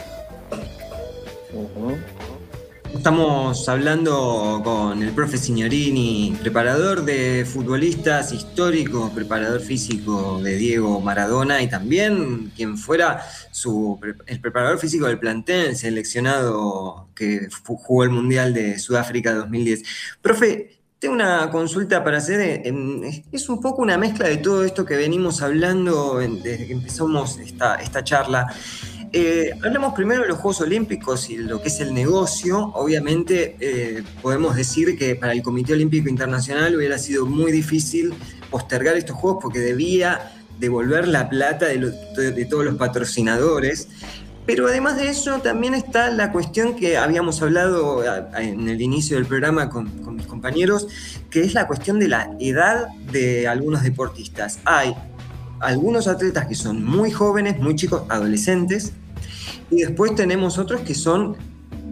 Estamos 2.94 3.68
hablando 3.68 4.60
con 4.62 5.02
el 5.02 5.12
profe 5.12 5.38
Signorini, 5.38 6.36
preparador 6.40 7.04
de 7.04 7.46
futbolistas 7.46 8.32
histórico, 8.32 9.10
preparador 9.14 9.60
físico 9.60 10.40
de 10.42 10.56
Diego 10.56 11.00
Maradona 11.00 11.62
y 11.62 11.68
también 11.68 12.52
quien 12.54 12.76
fuera 12.76 13.22
su, 13.50 13.98
el 14.26 14.40
preparador 14.40 14.78
físico 14.78 15.06
del 15.06 15.18
plantel 15.18 15.74
seleccionado 15.74 17.08
que 17.14 17.48
jugó 17.64 18.04
el 18.04 18.10
Mundial 18.10 18.52
de 18.52 18.78
Sudáfrica 18.78 19.32
2010. 19.32 19.82
Profe, 20.20 20.81
tengo 21.02 21.16
una 21.16 21.50
consulta 21.50 22.04
para 22.04 22.18
hacer. 22.18 22.62
Eh, 22.64 23.24
es 23.32 23.48
un 23.48 23.60
poco 23.60 23.82
una 23.82 23.98
mezcla 23.98 24.28
de 24.28 24.36
todo 24.36 24.64
esto 24.64 24.84
que 24.84 24.94
venimos 24.94 25.42
hablando 25.42 26.18
desde 26.18 26.64
que 26.68 26.72
empezamos 26.72 27.38
esta, 27.40 27.74
esta 27.74 28.04
charla. 28.04 28.46
Eh, 29.12 29.50
hablamos 29.64 29.94
primero 29.94 30.22
de 30.22 30.28
los 30.28 30.38
Juegos 30.38 30.60
Olímpicos 30.60 31.28
y 31.28 31.38
lo 31.38 31.60
que 31.60 31.70
es 31.70 31.80
el 31.80 31.92
negocio. 31.92 32.70
Obviamente 32.74 33.56
eh, 33.58 34.04
podemos 34.22 34.54
decir 34.54 34.96
que 34.96 35.16
para 35.16 35.32
el 35.32 35.42
Comité 35.42 35.72
Olímpico 35.72 36.08
Internacional 36.08 36.76
hubiera 36.76 36.98
sido 36.98 37.26
muy 37.26 37.50
difícil 37.50 38.14
postergar 38.48 38.96
estos 38.96 39.16
Juegos 39.16 39.40
porque 39.42 39.58
debía 39.58 40.30
devolver 40.60 41.08
la 41.08 41.28
plata 41.28 41.66
de 41.66 42.46
todos 42.48 42.64
los 42.64 42.76
patrocinadores. 42.76 43.88
Pero 44.44 44.66
además 44.66 44.96
de 44.96 45.08
eso, 45.08 45.38
también 45.38 45.74
está 45.74 46.10
la 46.10 46.32
cuestión 46.32 46.74
que 46.74 46.96
habíamos 46.96 47.40
hablado 47.42 48.02
en 48.36 48.68
el 48.68 48.80
inicio 48.80 49.16
del 49.16 49.26
programa 49.26 49.70
con, 49.70 50.16
mis 50.16 50.26
compañeros, 50.26 50.88
que 51.30 51.42
es 51.42 51.54
la 51.54 51.68
cuestión 51.68 52.00
de 52.00 52.08
la 52.08 52.34
edad 52.40 52.88
de 53.12 53.46
algunos 53.46 53.84
deportistas. 53.84 54.58
Hay 54.64 54.94
algunos 55.60 56.08
atletas 56.08 56.46
que 56.48 56.56
son 56.56 56.84
muy 56.84 57.12
jóvenes, 57.12 57.60
muy 57.60 57.76
chicos, 57.76 58.02
adolescentes, 58.08 58.92
y 59.70 59.82
después 59.82 60.14
tenemos 60.16 60.58
otros 60.58 60.80
que 60.80 60.94
son 60.94 61.36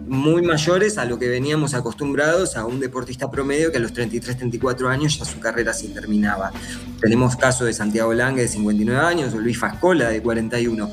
muy 0.07 0.41
mayores 0.41 0.97
a 0.97 1.05
lo 1.05 1.17
que 1.17 1.29
veníamos 1.29 1.73
acostumbrados 1.73 2.57
a 2.57 2.65
un 2.65 2.81
deportista 2.81 3.31
promedio 3.31 3.71
que 3.71 3.77
a 3.77 3.79
los 3.79 3.93
33, 3.93 4.39
34 4.39 4.89
años 4.89 5.17
ya 5.17 5.23
su 5.23 5.39
carrera 5.39 5.73
se 5.73 5.87
terminaba. 5.87 6.51
Tenemos 6.99 7.37
casos 7.37 7.65
de 7.65 7.71
Santiago 7.71 8.13
Lange 8.13 8.41
de 8.41 8.47
59 8.49 8.99
años 8.99 9.33
o 9.33 9.39
Luis 9.39 9.57
Fascola 9.57 10.09
de 10.09 10.21
41 10.21 10.91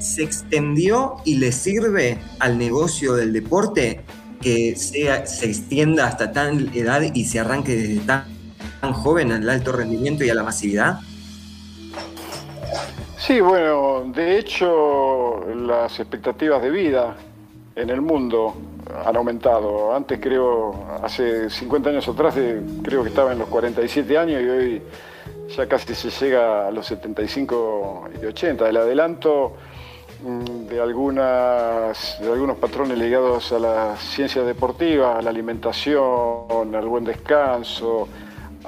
se 0.00 0.22
extendió 0.22 1.16
y 1.24 1.36
le 1.36 1.52
sirve 1.52 2.18
al 2.38 2.58
negocio 2.58 3.14
del 3.14 3.32
deporte 3.32 4.00
que 4.40 4.74
sea, 4.74 5.26
se 5.26 5.46
extienda 5.46 6.06
hasta 6.06 6.32
tan 6.32 6.70
edad 6.74 7.02
y 7.02 7.24
se 7.24 7.40
arranque 7.40 7.76
desde 7.76 8.00
tan, 8.00 8.24
joven 8.92 9.30
al 9.30 9.48
alto 9.48 9.72
rendimiento 9.72 10.24
y 10.24 10.30
a 10.30 10.34
la 10.34 10.42
masividad? 10.42 11.00
Sí, 13.18 13.40
bueno, 13.40 14.10
de 14.14 14.38
hecho 14.38 15.44
las 15.54 16.00
expectativas 16.00 16.62
de 16.62 16.70
vida 16.70 17.16
en 17.76 17.90
el 17.90 18.00
mundo 18.00 18.56
han 19.04 19.16
aumentado. 19.16 19.94
Antes 19.94 20.18
creo, 20.20 20.86
hace 21.02 21.50
50 21.50 21.90
años 21.90 22.08
atrás, 22.08 22.34
creo 22.82 23.02
que 23.02 23.10
estaba 23.10 23.32
en 23.32 23.38
los 23.38 23.48
47 23.48 24.18
años 24.18 24.42
y 24.42 24.48
hoy 24.48 24.82
ya 25.56 25.68
casi 25.68 25.94
se 25.94 26.10
llega 26.10 26.68
a 26.68 26.70
los 26.70 26.86
75 26.86 28.08
y 28.22 28.26
80. 28.26 28.68
El 28.68 28.76
adelanto 28.76 29.54
de, 30.22 30.80
algunas, 30.80 32.18
de 32.20 32.32
algunos 32.32 32.56
patrones 32.58 32.98
ligados 32.98 33.52
a 33.52 33.58
las 33.58 34.00
ciencias 34.00 34.46
deportivas, 34.46 35.18
a 35.18 35.22
la 35.22 35.30
alimentación, 35.30 36.74
al 36.74 36.86
buen 36.86 37.04
descanso, 37.04 38.08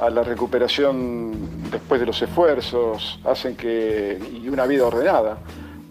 a 0.01 0.09
la 0.11 0.23
recuperación 0.23 1.71
después 1.71 2.01
de 2.01 2.07
los 2.07 2.21
esfuerzos, 2.23 3.21
hacen 3.25 3.57
que, 3.57 4.19
y 4.43 4.49
una 4.49 4.67
vida 4.67 4.87
ordenada, 4.87 5.39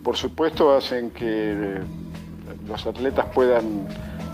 por 0.04 0.18
supuesto, 0.18 0.76
hacen 0.76 1.12
que 1.12 1.80
los 2.68 2.86
atletas 2.86 3.28
puedan 3.34 3.88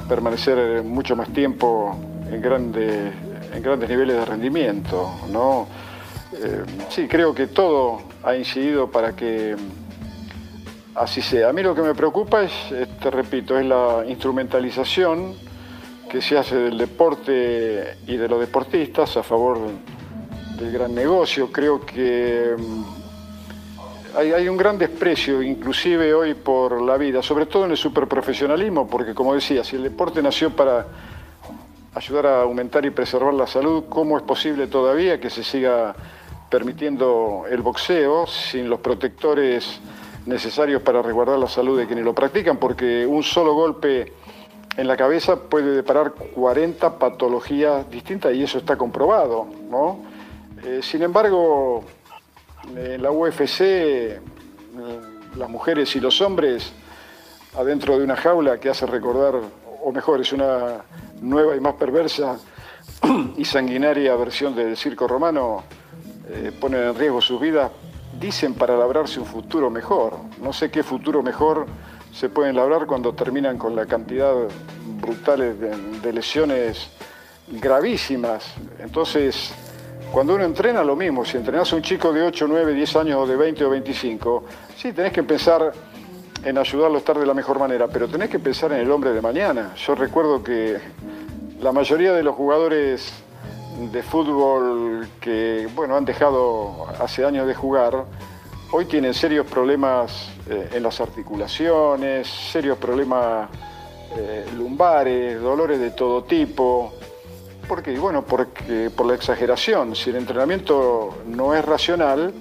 permanecer 0.08 0.84
mucho 0.84 1.16
más 1.16 1.28
tiempo 1.34 1.98
en 2.32 2.42
grandes, 2.42 3.14
en 3.54 3.62
grandes 3.62 3.90
niveles 3.90 4.16
de 4.16 4.26
rendimiento. 4.26 5.12
¿no? 5.30 5.68
Eh, 6.34 6.64
sí, 6.90 7.08
creo 7.08 7.34
que 7.34 7.48
todo 7.48 8.02
ha 8.24 8.36
incidido 8.36 8.90
para 8.90 9.16
que 9.16 9.56
así 10.98 11.22
sea. 11.22 11.50
A 11.50 11.54
mí 11.54 11.62
lo 11.62 11.76
que 11.76 11.82
me 11.82 11.94
preocupa 11.94 12.44
es, 12.44 12.52
te 13.02 13.12
repito, 13.12 13.58
es 13.58 13.66
la 13.66 14.04
instrumentalización 14.08 15.36
que 16.10 16.22
se 16.22 16.38
hace 16.38 16.56
del 16.56 16.78
deporte 16.78 17.98
y 18.08 18.18
de 18.18 18.28
los 18.28 18.40
deportistas 18.40 19.16
a 19.18 19.24
favor 19.24 19.60
del 20.58 20.72
gran 20.72 20.96
negocio. 20.96 21.52
Creo 21.52 21.86
que 21.86 22.56
mm, 22.58 22.84
hay, 24.18 24.48
un 24.48 24.58
gran 24.58 24.78
desprecio, 24.78 25.44
inclusive 25.44 26.14
hoy, 26.14 26.34
por 26.34 26.82
la 26.82 26.98
vida, 26.98 27.22
sobre 27.22 27.46
todo 27.46 27.66
en 27.66 27.72
el 27.72 27.78
superprofesionalismo, 27.78 28.88
porque 28.88 29.14
como 29.14 29.36
decía, 29.36 29.64
si 29.64 29.76
el 29.76 29.84
deporte 29.84 30.22
nació 30.22 30.50
para 30.50 30.88
ayudar 31.94 32.28
a 32.28 32.42
aumentar 32.42 32.86
y 32.86 32.90
preservar 32.90 33.34
la 33.34 33.48
salud, 33.48 33.86
¿cómo 33.90 34.18
es 34.18 34.24
posible 34.24 34.68
todavía 34.68 35.20
que 35.20 35.30
se 35.30 35.44
siga 35.44 35.96
permitiendo 36.50 37.44
el 37.50 37.62
boxeo 37.62 38.26
sin 38.26 38.70
los 38.70 38.80
protectores 38.80 39.80
necesarios 40.28 40.82
para 40.82 41.02
resguardar 41.02 41.40
la 41.40 41.48
salud 41.48 41.78
de 41.78 41.88
quienes 41.88 42.06
lo 42.06 42.14
practican, 42.14 42.58
porque 42.58 43.06
un 43.06 43.24
solo 43.24 43.54
golpe 43.54 44.14
en 44.76 44.88
la 44.88 44.96
cabeza 44.96 45.38
puede 45.38 45.72
deparar 45.72 46.12
40 46.12 47.00
patologías 47.00 47.90
distintas 47.90 48.36
y 48.36 48.44
eso 48.44 48.60
está 48.60 48.78
comprobado. 48.78 49.48
¿no? 49.70 50.00
Eh, 50.64 50.82
sin 50.84 51.02
embargo, 51.02 51.84
en 52.76 53.02
la 53.02 53.10
UFC, 53.10 53.62
eh, 53.62 54.20
las 55.36 55.50
mujeres 55.50 55.96
y 55.96 56.00
los 56.00 56.22
hombres, 56.22 56.74
adentro 57.58 57.98
de 57.98 58.04
una 58.04 58.18
jaula 58.18 58.60
que 58.60 58.70
hace 58.70 58.86
recordar, 58.86 59.36
o 59.84 59.92
mejor, 59.92 60.22
es 60.22 60.34
una 60.34 60.84
nueva 61.22 61.56
y 61.56 61.60
más 61.60 61.76
perversa 61.76 62.38
y 63.38 63.46
sanguinaria 63.46 64.16
versión 64.16 64.56
del 64.56 64.76
circo 64.76 65.08
romano, 65.08 65.64
eh, 66.30 66.52
ponen 66.60 66.84
en 66.84 66.96
riesgo 66.96 67.22
sus 67.22 67.40
vidas 67.40 67.72
dicen 68.20 68.54
para 68.54 68.78
labrarse 68.78 69.20
un 69.20 69.26
futuro 69.26 69.70
mejor. 69.70 70.16
No 70.42 70.54
sé 70.54 70.70
qué 70.72 70.84
futuro 70.84 71.22
mejor 71.22 71.68
se 72.14 72.30
pueden 72.30 72.56
labrar 72.56 72.88
cuando 72.88 73.14
terminan 73.14 73.58
con 73.58 73.76
la 73.76 73.86
cantidad 73.86 74.34
brutal 75.02 76.02
de, 76.02 76.14
lesiones 76.14 76.90
gravísimas. 77.48 78.54
Entonces, 78.80 79.54
cuando 80.12 80.36
uno 80.36 80.44
entrena 80.44 80.84
lo 80.84 80.96
mismo, 80.96 81.26
si 81.26 81.38
entrenas 81.38 81.72
a 81.72 81.76
un 81.76 81.82
chico 81.82 82.12
de 82.12 82.24
8, 82.24 82.46
9, 82.48 82.74
10 82.74 82.96
años 82.96 83.20
o 83.22 83.28
de 83.28 83.36
20 83.36 83.66
o 83.66 83.70
25, 83.70 84.44
sí, 84.76 84.94
tenés 84.94 85.14
que 85.14 85.24
pensar 85.24 85.72
en 86.44 86.58
ayudarlo 86.58 86.96
a 86.96 87.00
estar 87.00 87.20
de 87.20 87.26
la 87.26 87.34
mejor 87.34 87.60
manera, 87.60 87.88
pero 87.88 88.08
tenés 88.08 88.30
que 88.30 88.40
pensar 88.40 88.72
en 88.72 88.80
el 88.80 88.92
hombre 88.92 89.12
de 89.12 89.22
mañana. 89.22 89.74
Yo 89.76 89.96
recuerdo 89.96 90.44
que 90.44 90.78
la 91.60 91.72
mayoría 91.72 92.14
de 92.14 92.24
los 92.24 92.36
jugadores 92.36 93.12
de 93.78 94.02
fútbol 94.02 95.08
que 95.22 95.68
bueno, 95.76 95.96
han 95.96 96.06
dejado 96.06 96.88
hace 97.00 97.24
años 97.24 97.46
de 97.46 97.54
jugar, 97.54 98.06
hoy 98.72 98.86
tienen 98.86 99.14
serios 99.14 99.46
problemas 99.46 100.30
eh, 100.50 100.70
en 100.74 100.84
las 100.84 101.00
articulaciones, 101.00 102.28
serios 102.28 102.78
problemas 102.80 103.50
eh, 104.16 104.46
lumbares, 104.56 105.40
dolores 105.40 105.80
de 105.80 105.92
todo 105.92 106.24
tipo. 106.24 106.94
¿Por 107.68 107.84
qué? 107.84 107.98
Bueno, 108.00 108.24
porque, 108.24 108.90
por 108.90 109.06
la 109.06 109.14
exageración. 109.14 109.96
Si 109.96 110.10
el 110.10 110.16
entrenamiento 110.16 111.20
no 111.28 111.54
es 111.54 111.64
racional, 111.64 112.34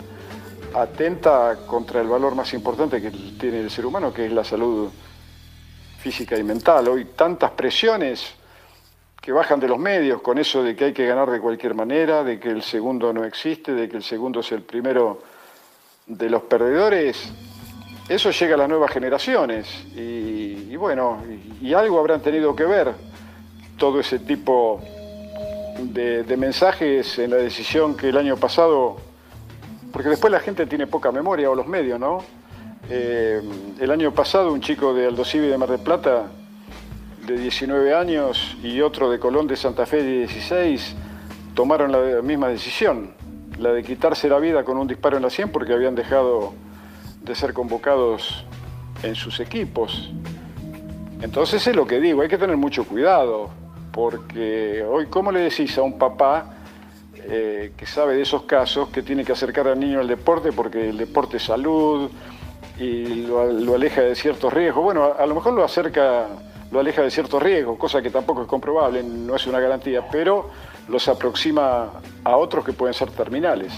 atenta 0.75 1.59
contra 1.67 2.01
el 2.01 2.09
valor 2.09 2.35
más 2.35 2.55
importante 2.55 3.03
que 3.03 3.11
tiene 3.11 3.61
el 3.61 3.71
ser 3.71 3.85
humano, 3.85 4.13
que 4.13 4.27
es 4.27 4.33
la 4.33 4.45
salud 4.45 4.89
física 5.99 6.39
y 6.39 6.45
mental. 6.45 6.89
Hoy 6.89 7.07
tantas 7.17 7.51
presiones 7.51 8.35
que 9.27 9.33
bajan 9.33 9.59
de 9.59 9.67
los 9.67 9.81
medios 9.81 10.23
con 10.23 10.39
eso 10.39 10.63
de 10.63 10.77
que 10.77 10.85
hay 10.85 10.93
que 10.93 11.05
ganar 11.05 11.29
de 11.29 11.41
cualquier 11.41 11.75
manera, 11.75 12.23
de 12.23 12.39
que 12.39 12.49
el 12.49 12.63
segundo 12.63 13.13
no 13.13 13.25
existe, 13.25 13.75
de 13.75 13.89
que 13.89 13.97
el 13.97 14.05
segundo 14.05 14.39
es 14.39 14.53
el 14.53 14.63
primero 14.63 15.21
de 16.07 16.31
los 16.31 16.43
perdedores, 16.43 17.33
eso 18.09 18.31
llega 18.31 18.55
a 18.55 18.59
las 18.59 18.69
nuevas 18.69 18.93
generaciones 18.93 19.67
y, 19.97 20.77
bueno, 20.77 21.25
y, 21.61 21.75
algo 21.75 21.99
habrán 21.99 22.21
tenido 22.21 22.55
que 22.55 22.67
ver 22.67 22.93
todo 23.77 23.99
ese 23.99 24.21
tipo 24.21 24.81
de, 25.81 26.37
mensajes 26.39 27.19
en 27.19 27.33
la 27.33 27.39
decisión 27.39 27.97
que 27.97 28.11
el 28.11 28.19
año 28.19 28.37
pasado, 28.37 28.97
porque 29.93 30.09
después 30.09 30.31
la 30.31 30.39
gente 30.39 30.67
tiene 30.67 30.87
poca 30.87 31.11
memoria 31.11 31.51
o 31.51 31.57
los 31.57 31.67
medios, 31.67 31.99
¿no? 31.99 32.23
Eh, 32.89 33.43
el 33.81 33.91
año 33.91 34.13
pasado 34.13 34.53
un 34.53 34.61
chico 34.61 34.95
de 34.95 35.09
Aldosivi 35.09 35.49
de 35.49 35.59
Mar 35.59 35.71
del 35.71 35.81
Plata 35.81 36.27
de 37.27 37.37
19 37.37 37.93
años 37.93 38.57
y 38.63 38.81
otro 38.81 39.11
de 39.11 39.19
Colón 39.19 39.49
de 39.49 39.57
Santa 39.57 39.85
Fe 39.85 40.03
de 40.03 40.19
16 40.19 40.95
tomaron 41.55 41.91
la 41.91 42.23
misma 42.23 42.49
decisión, 42.49 43.11
la 43.59 43.73
de 43.73 43.83
quitarse 43.83 44.29
la 44.29 44.39
vida 44.39 44.63
con 44.63 44.77
un 44.77 44.87
disparo 44.87 45.17
en 45.17 45.25
la 45.25 45.31
sien 45.31 45.51
porque 45.51 45.73
habían 45.73 45.97
dejado 45.97 46.55
de 47.23 47.35
ser 47.35 47.53
convocados 47.53 48.45
en 49.03 49.17
sus 49.17 49.41
equipos. 49.41 50.13
Entonces 51.21 51.67
es 51.67 51.75
lo 51.75 51.87
que 51.87 52.01
digo, 52.01 52.23
hay 52.23 52.29
que 52.29 52.39
tener 52.39 52.57
mucho 52.57 52.85
cuidado, 52.85 53.51
porque 53.91 54.85
hoy, 54.89 55.07
¿cómo 55.07 55.33
le 55.33 55.41
decís 55.41 55.77
a 55.79 55.83
un 55.83 55.99
papá 55.99 56.55
eh, 57.17 57.73
que 57.77 57.87
sabe 57.87 58.15
de 58.15 58.23
esos 58.23 58.43
casos 58.43 58.91
que 58.91 59.03
tiene 59.03 59.25
que 59.25 59.33
acercar 59.33 59.67
al 59.67 59.81
niño 59.81 59.99
al 59.99 60.07
deporte 60.07 60.53
porque 60.53 60.91
el 60.91 60.97
deporte 60.97 61.39
es 61.39 61.43
salud 61.43 62.09
y 62.79 63.27
lo 63.27 63.75
aleja 63.75 64.03
de 64.03 64.15
ciertos 64.15 64.53
riesgos? 64.53 64.85
Bueno, 64.85 65.15
a 65.19 65.27
lo 65.27 65.35
mejor 65.35 65.55
lo 65.55 65.65
acerca 65.65 66.29
lo 66.71 66.81
aleja 66.81 67.03
de 67.03 67.11
ciertos 67.11 67.43
riesgos, 67.43 67.79
cosa 67.79 68.03
que 68.03 68.11
tampoco 68.11 68.43
es 68.43 68.49
comprobable, 68.49 69.03
no 69.03 69.37
es 69.37 69.47
una 69.47 69.61
garantía, 69.61 70.09
pero 70.11 70.51
los 70.89 71.09
aproxima 71.09 71.91
a 72.25 72.37
otros 72.37 72.65
que 72.65 72.73
pueden 72.73 72.95
ser 72.95 73.11
terminales. 73.11 73.73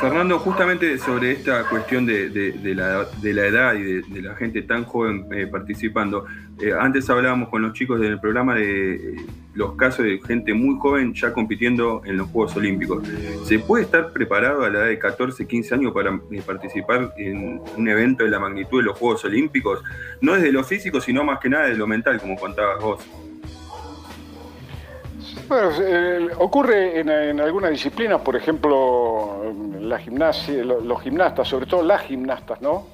Fernando, 0.00 0.38
justamente 0.38 0.98
sobre 0.98 1.32
esta 1.32 1.68
cuestión 1.68 2.04
de, 2.04 2.28
la, 2.74 3.06
edad 3.22 3.74
y 3.74 4.02
de, 4.02 4.22
la 4.22 4.34
gente 4.34 4.62
tan 4.62 4.84
joven 4.84 5.26
eh, 5.32 5.46
participando, 5.46 6.26
eh, 6.60 6.72
antes 6.78 7.08
hablábamos 7.08 7.48
con 7.48 7.62
los 7.62 7.72
chicos 7.72 8.00
del 8.00 8.20
programa 8.20 8.54
de 8.54 8.94
eh, 8.94 9.16
los 9.54 9.74
casos 9.76 10.04
de 10.04 10.20
gente 10.26 10.52
muy 10.52 10.78
joven 10.78 11.14
ya 11.14 11.32
compitiendo 11.32 12.02
en 12.04 12.18
los 12.18 12.28
Juegos 12.28 12.56
Olímpicos. 12.56 13.08
¿Se 13.44 13.58
puede 13.58 13.84
estar 13.84 14.12
preparado 14.12 14.64
a 14.64 14.70
la 14.70 14.80
edad 14.80 14.86
de 14.88 14.98
14, 14.98 15.46
15 15.46 15.74
años 15.74 15.94
para 15.94 16.20
participar 16.44 17.14
en 17.16 17.62
un 17.76 17.88
evento 17.88 18.24
de 18.24 18.30
la 18.30 18.38
magnitud 18.38 18.80
de 18.80 18.84
los 18.84 18.98
Juegos 18.98 19.24
Olímpicos? 19.24 19.82
No 20.20 20.34
desde 20.34 20.52
lo 20.52 20.62
físico, 20.62 21.00
sino 21.00 21.24
más 21.24 21.40
que 21.40 21.48
nada 21.48 21.66
de 21.68 21.76
lo 21.76 21.86
mental, 21.86 22.20
como 22.20 22.36
contabas 22.36 22.82
vos. 22.82 23.06
Bueno, 25.48 25.70
ocurre 26.38 27.00
en, 27.00 27.40
algunas 27.40 27.70
disciplinas, 27.70 28.20
por 28.20 28.34
ejemplo, 28.34 29.54
la 29.80 29.98
gimnasia, 29.98 30.64
los, 30.64 31.00
gimnastas, 31.02 31.46
sobre 31.46 31.66
todo 31.66 31.84
las 31.84 32.02
gimnastas, 32.02 32.60
¿no? 32.60 32.88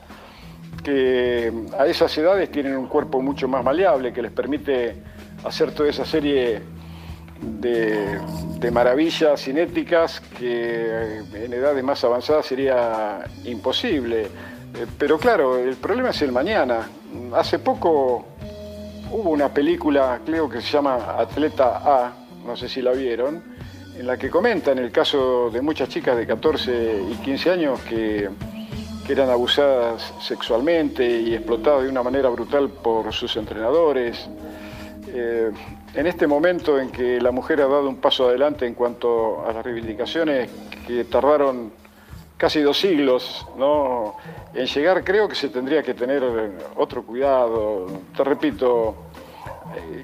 Que 0.85 1.50
a 1.78 1.87
esas 1.87 2.16
edades 2.18 2.50
tienen 2.50 2.76
un 2.76 2.88
cuerpo 2.88 3.23
mucho 3.23 3.49
más 3.49 3.64
maleable, 3.64 4.12
que 4.12 4.21
les 4.21 4.32
permite 4.32 4.97
hacer 5.44 5.73
toda 5.73 5.88
esa 5.88 6.04
serie 6.04 6.61
de, 7.40 8.18
de, 8.59 8.71
maravillas 8.71 9.40
cinéticas 9.40 10.21
que 10.21 11.23
en 11.35 11.52
edades 11.54 11.82
más 11.82 12.04
avanzadas 12.04 12.44
sería 12.44 13.25
imposible. 13.44 14.23
Eh, 14.23 14.87
pero 14.99 15.18
claro, 15.18 15.56
el 15.56 15.76
problema 15.76 16.11
es 16.11 16.21
el 16.21 16.32
mañana. 16.32 16.87
Hace 17.35 17.59
poco 17.59 18.26
hubo 19.11 19.31
una 19.31 19.48
película, 19.48 20.20
creo 20.24 20.50
que 20.50 20.61
se 20.61 20.68
llama 20.68 21.16
Atleta 21.18 21.81
A, 21.85 22.21
no 22.44 22.57
sé 22.57 22.68
si 22.68 22.83
la 22.83 22.92
vieron, 22.92 23.42
en 23.96 24.07
la 24.07 24.16
que 24.16 24.31
comenta 24.31 24.72
en 24.72 24.78
el 24.78 24.90
caso 24.90 25.50
de 25.50 25.61
muchas 25.61 25.88
chicas 25.88 26.16
de 26.16 26.26
14 26.26 27.02
y 27.11 27.14
15 27.16 27.50
años 27.50 27.81
que, 27.83 28.28
eran 29.09 29.28
abusadas 29.28 30.14
sexualmente 30.22 31.05
y 31.05 31.35
explotadas 31.35 31.83
de 31.83 31.90
una 31.90 32.02
manera 32.02 32.31
brutal 32.31 32.70
por 32.70 33.12
sus 33.12 33.37
entrenadores. 33.37 34.26
Eh, 35.09 35.50
en 35.92 36.07
este 36.07 36.26
momento 36.26 36.81
en 36.81 36.90
que 36.90 37.20
la 37.20 37.31
mujer 37.31 37.61
ha 37.61 37.66
dado 37.66 37.90
un 37.90 37.96
paso 37.96 38.28
adelante 38.28 38.64
en 38.66 38.72
cuanto 38.72 39.44
a 39.46 39.52
las 39.52 39.62
reivindicaciones 39.66 40.48
que 40.87 41.05
tardaron 41.05 41.72
casi 42.38 42.61
dos 42.61 42.81
siglos 42.81 43.46
en 44.55 44.66
llegar, 44.66 45.05
creo 45.05 45.28
que 45.28 45.35
se 45.35 45.48
tendría 45.50 45.83
que 45.83 45.92
tener 45.92 46.22
otro 46.76 47.02
cuidado. 47.05 47.87
Te 48.16 48.24
repito, 48.24 49.12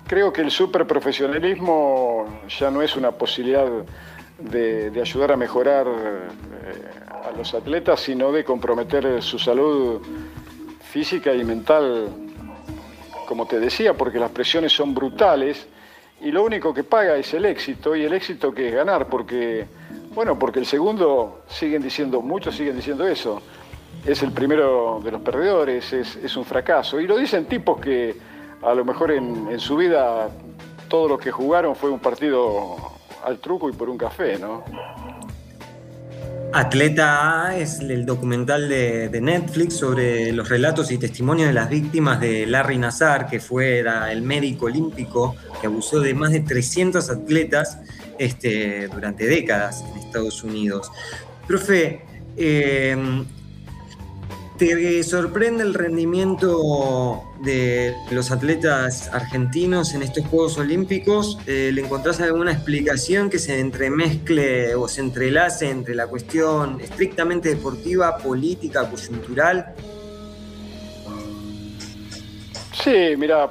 creo 0.06 0.32
que 0.32 0.40
el 0.42 0.50
superprofesionalismo 0.50 2.40
ya 2.48 2.70
no 2.70 2.82
es 2.82 2.96
una 2.96 3.12
posibilidad 3.12 3.66
de, 4.38 4.92
ayudar 5.00 5.32
a 5.32 5.36
mejorar 5.36 5.86
eh, 5.86 7.28
a 7.28 7.36
los 7.36 7.54
atletas, 7.54 8.00
sino 8.00 8.30
de 8.32 8.44
comprometer 8.44 9.22
su 9.22 9.38
salud 9.38 10.00
física 10.80 11.34
y 11.34 11.44
mental, 11.44 12.08
como 13.26 13.46
te 13.46 13.58
decía, 13.60 13.94
porque 13.94 14.18
las 14.18 14.30
presiones 14.30 14.72
son 14.72 14.94
brutales 14.94 15.66
y 16.20 16.30
lo 16.30 16.42
único 16.42 16.72
que 16.72 16.84
paga 16.84 17.16
es 17.16 17.34
el 17.34 17.44
éxito 17.44 17.94
y 17.94 18.04
el 18.04 18.12
éxito 18.12 18.52
que 18.52 18.68
es 18.68 18.74
ganar, 18.74 19.08
porque, 19.08 19.66
bueno, 20.14 20.38
porque 20.38 20.60
el 20.60 20.66
segundo, 20.66 21.42
siguen 21.48 21.82
diciendo, 21.82 22.20
muchos 22.20 22.56
siguen 22.56 22.76
diciendo 22.76 23.06
eso, 23.06 23.42
es 24.04 24.22
el 24.22 24.32
primero 24.32 25.00
de 25.02 25.12
los 25.12 25.20
perdedores, 25.20 25.92
es, 25.92 26.16
es 26.16 26.36
un 26.36 26.44
fracaso. 26.44 27.00
Y 27.00 27.06
lo 27.06 27.16
dicen 27.16 27.46
tipos 27.46 27.80
que 27.80 28.16
a 28.62 28.74
lo 28.74 28.84
mejor 28.84 29.12
en, 29.12 29.58
su 29.60 29.76
vida 29.76 30.28
todo 30.88 31.08
lo 31.08 31.18
que 31.18 31.30
jugaron 31.30 31.76
fue 31.76 31.90
un 31.90 32.00
partido 32.00 32.76
al 33.24 33.38
truco 33.38 33.68
y 33.68 33.72
por 33.72 33.88
un 33.88 33.98
café, 33.98 34.38
¿no? 34.38 34.64
Atleta 36.52 37.46
A 37.46 37.58
es 37.58 37.80
el 37.80 38.06
documental 38.06 38.70
de, 38.70 39.10
Netflix 39.20 39.74
sobre 39.76 40.32
los 40.32 40.48
relatos 40.48 40.90
y 40.90 40.96
testimonios 40.96 41.48
de 41.48 41.52
las 41.52 41.68
víctimas 41.68 42.20
de 42.20 42.46
Larry 42.46 42.78
Nazar, 42.78 43.26
que 43.28 43.38
fue 43.38 43.80
el 43.80 44.22
médico 44.22 44.66
olímpico 44.66 45.36
que 45.60 45.66
abusó 45.66 46.00
de 46.00 46.14
más 46.14 46.32
de 46.32 46.40
300 46.40 47.10
atletas 47.10 47.78
este, 48.18 48.88
durante 48.88 49.26
décadas 49.26 49.84
en 49.90 49.98
Estados 49.98 50.42
Unidos. 50.42 50.90
Profe, 51.46 52.02
eh, 52.36 52.96
¿Te 54.58 55.04
sorprende 55.04 55.62
el 55.62 55.72
rendimiento 55.72 57.22
de 57.40 57.94
los 58.10 58.30
atletas 58.30 59.08
argentinos 59.12 59.94
en 59.94 60.02
estos 60.02 60.26
Juegos 60.26 60.58
Olímpicos? 60.58 61.38
Eh, 61.46 61.70
¿Le 61.72 61.82
encontrás 61.82 62.20
alguna 62.20 62.52
explicación 62.52 63.30
que 63.30 63.38
se 63.38 63.60
entremezcle 63.60 64.74
o 64.74 64.88
se 64.88 65.00
entrelace 65.00 65.70
entre 65.70 65.94
la 65.94 66.06
cuestión 66.06 66.80
estrictamente 66.80 67.48
deportiva, 67.50 68.18
política, 68.18 68.88
coyuntural? 68.88 69.74
Sí, 72.72 73.14
mira, 73.16 73.50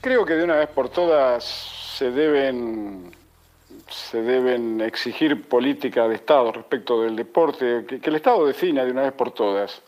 creo 0.00 0.24
que 0.24 0.34
de 0.34 0.44
una 0.44 0.56
vez 0.56 0.68
por 0.68 0.88
todas 0.88 1.44
se 1.96 2.10
deben 2.10 3.14
se 3.88 4.20
deben 4.20 4.80
exigir 4.80 5.48
política 5.48 6.08
de 6.08 6.16
Estado 6.16 6.50
respecto 6.50 7.02
del 7.02 7.14
deporte, 7.14 7.84
que, 7.86 8.00
que 8.00 8.10
el 8.10 8.16
Estado 8.16 8.44
defina 8.46 8.84
de 8.84 8.90
una 8.90 9.02
vez 9.02 9.12
por 9.12 9.30
todas. 9.30 9.80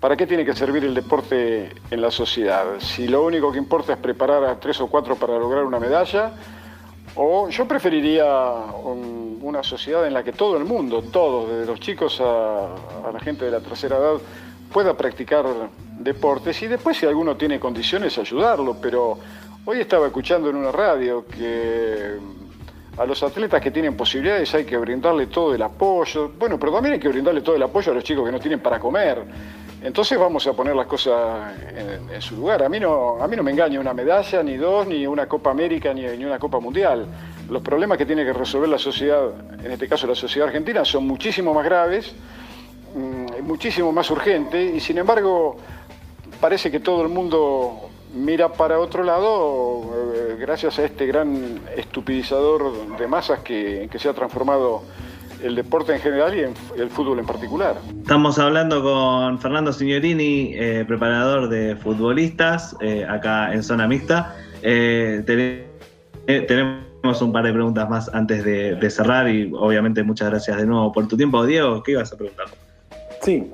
¿Para 0.00 0.14
qué 0.14 0.26
tiene 0.26 0.44
que 0.44 0.54
servir 0.54 0.84
el 0.84 0.94
deporte 0.94 1.70
en 1.90 2.00
la 2.02 2.10
sociedad? 2.10 2.66
Si 2.80 3.08
lo 3.08 3.24
único 3.24 3.50
que 3.50 3.58
importa 3.58 3.94
es 3.94 3.98
preparar 3.98 4.44
a 4.44 4.60
tres 4.60 4.78
o 4.80 4.88
cuatro 4.88 5.16
para 5.16 5.38
lograr 5.38 5.64
una 5.64 5.80
medalla, 5.80 6.32
o 7.14 7.48
yo 7.48 7.66
preferiría 7.66 8.26
una 9.40 9.62
sociedad 9.62 10.06
en 10.06 10.12
la 10.12 10.22
que 10.22 10.32
todo 10.32 10.58
el 10.58 10.66
mundo, 10.66 11.02
todos, 11.02 11.50
desde 11.50 11.66
los 11.66 11.80
chicos 11.80 12.20
a, 12.20 12.68
la 13.10 13.20
gente 13.20 13.46
de 13.46 13.50
la 13.50 13.60
tercera 13.60 13.96
edad, 13.96 14.16
pueda 14.70 14.94
practicar 14.94 15.46
deportes 15.98 16.60
y 16.62 16.66
después 16.66 16.98
si 16.98 17.06
alguno 17.06 17.36
tiene 17.36 17.58
condiciones 17.58 18.18
ayudarlo, 18.18 18.76
pero 18.78 19.18
hoy 19.64 19.80
estaba 19.80 20.06
escuchando 20.08 20.50
en 20.50 20.56
una 20.56 20.72
radio 20.72 21.24
que 21.26 22.18
a 22.98 23.06
los 23.06 23.22
atletas 23.22 23.62
que 23.62 23.70
tienen 23.70 23.96
posibilidades 23.96 24.54
hay 24.54 24.66
que 24.66 24.76
brindarle 24.76 25.28
todo 25.28 25.54
el 25.54 25.62
apoyo. 25.62 26.32
Bueno, 26.38 26.58
pero 26.58 26.72
también 26.72 26.94
hay 26.94 27.00
que 27.00 27.08
brindarle 27.08 27.40
todo 27.40 27.56
el 27.56 27.62
apoyo 27.62 27.92
a 27.92 27.94
los 27.94 28.04
chicos 28.04 28.26
que 28.26 28.32
no 28.32 28.40
tienen 28.40 28.60
para 28.60 28.78
comer. 28.78 29.24
Entonces 29.86 30.18
vamos 30.18 30.44
a 30.48 30.52
poner 30.52 30.74
las 30.74 30.86
cosas 30.86 31.52
en, 32.12 32.20
su 32.20 32.34
lugar. 32.34 32.64
A 32.64 32.68
mí, 32.68 32.80
no, 32.80 33.22
a 33.22 33.28
mí 33.28 33.36
no 33.36 33.44
me 33.44 33.52
engaña 33.52 33.78
una 33.78 33.94
medalla, 33.94 34.42
ni 34.42 34.56
dos, 34.56 34.84
ni 34.88 35.06
una 35.06 35.26
Copa 35.26 35.52
América, 35.52 35.94
ni, 35.94 36.02
ni 36.02 36.24
una 36.24 36.40
Copa 36.40 36.58
Mundial. 36.58 37.06
Los 37.48 37.62
problemas 37.62 37.96
que 37.96 38.04
tiene 38.04 38.24
que 38.24 38.32
resolver 38.32 38.68
la 38.68 38.78
sociedad, 38.78 39.30
en 39.62 39.70
este 39.70 39.86
caso 39.86 40.08
la 40.08 40.16
sociedad 40.16 40.48
argentina, 40.48 40.84
son 40.84 41.06
muchísimo 41.06 41.54
más 41.54 41.64
graves, 41.64 42.12
mm, 42.96 43.46
muchísimo 43.46 43.92
más 43.92 44.10
urgentes, 44.10 44.74
y 44.74 44.80
sin 44.80 44.98
embargo 44.98 45.56
parece 46.40 46.68
que 46.68 46.80
todo 46.80 47.02
el 47.02 47.08
mundo 47.08 47.88
mira 48.12 48.52
para 48.52 48.80
otro 48.80 49.04
lado 49.04 49.82
eh, 50.14 50.36
gracias 50.38 50.80
a 50.80 50.84
este 50.84 51.06
gran 51.06 51.60
estupidizador 51.76 52.96
de 52.96 53.06
masas 53.06 53.40
que, 53.40 53.88
se 53.96 54.08
ha 54.08 54.14
transformado 54.14 54.82
el 55.46 55.54
deporte 55.54 55.94
en 55.94 56.00
general 56.00 56.34
y 56.34 56.80
el 56.80 56.90
fútbol 56.90 57.18
en 57.20 57.26
particular. 57.26 57.76
Estamos 58.02 58.38
hablando 58.38 58.82
con 58.82 59.38
Fernando 59.38 59.72
Signorini, 59.72 60.52
eh, 60.54 60.84
preparador 60.86 61.48
de 61.48 61.76
futbolistas, 61.76 62.76
eh, 62.80 63.06
acá 63.08 63.52
en 63.52 63.62
Zona 63.62 63.86
Mixta. 63.86 64.34
Eh, 64.62 65.22
tenemos 66.26 67.22
un 67.22 67.32
par 67.32 67.44
de 67.44 67.52
preguntas 67.52 67.88
más 67.88 68.12
antes 68.12 68.44
de, 68.44 68.90
cerrar 68.90 69.28
y 69.28 69.52
obviamente 69.54 70.02
muchas 70.02 70.30
gracias 70.30 70.56
de 70.56 70.66
nuevo 70.66 70.92
por 70.92 71.06
tu 71.06 71.16
tiempo. 71.16 71.44
Diego, 71.44 71.82
¿qué 71.82 71.92
ibas 71.92 72.12
a 72.12 72.16
preguntar? 72.16 72.46
Sí, 73.22 73.50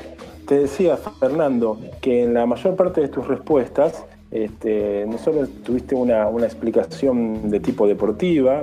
te 0.46 0.61
decía, 0.61 0.96
Fernando, 0.96 1.78
que 2.00 2.24
en 2.24 2.35
la 2.35 2.46
mayor 2.46 2.76
parte 2.76 3.02
de 3.02 3.09
tus 3.09 3.26
respuestas 3.26 4.05
este, 4.33 5.05
no 5.07 5.18
solo 5.18 5.47
tuviste 5.47 5.95
una, 5.95 6.29
explicación 6.45 7.51
de 7.51 7.61
tipo 7.61 7.87
deportiva, 7.87 8.62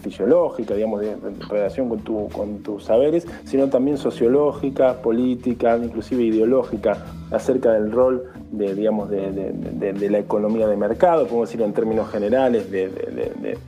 fisiológica, 0.00 0.74
digamos, 0.74 1.02
de, 1.02 1.16
relación 1.48 1.90
con, 1.90 2.00
tu, 2.00 2.28
con 2.30 2.58
tus 2.62 2.84
saberes, 2.84 3.26
sino 3.44 3.68
también 3.68 3.98
sociológica, 3.98 5.02
política, 5.02 5.76
inclusive 5.76 6.22
ideológica, 6.22 7.04
acerca 7.30 7.72
del 7.72 7.92
rol 7.92 8.24
de, 8.50 8.74
digamos, 8.74 9.10
de, 9.10 10.08
la 10.10 10.18
economía 10.18 10.66
de 10.66 10.76
mercado, 10.76 11.24
podemos 11.24 11.48
decir 11.48 11.62
en 11.62 11.72
términos 11.72 12.10
generales, 12.10 12.70
de, 12.70 13.58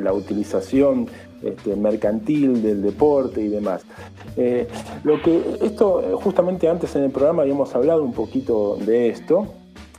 la 0.00 0.12
utilización 0.12 1.08
este, 1.42 1.74
mercantil 1.74 2.62
del 2.62 2.82
deporte 2.82 3.40
y 3.40 3.48
demás. 3.48 3.84
Eh, 4.36 4.68
lo 5.02 5.20
que 5.20 5.42
esto, 5.62 6.18
justamente 6.22 6.68
antes 6.68 6.94
en 6.94 7.02
el 7.04 7.10
programa 7.10 7.42
habíamos 7.42 7.74
hablado 7.74 8.04
un 8.04 8.12
poquito 8.12 8.76
de 8.76 9.08
esto, 9.08 9.48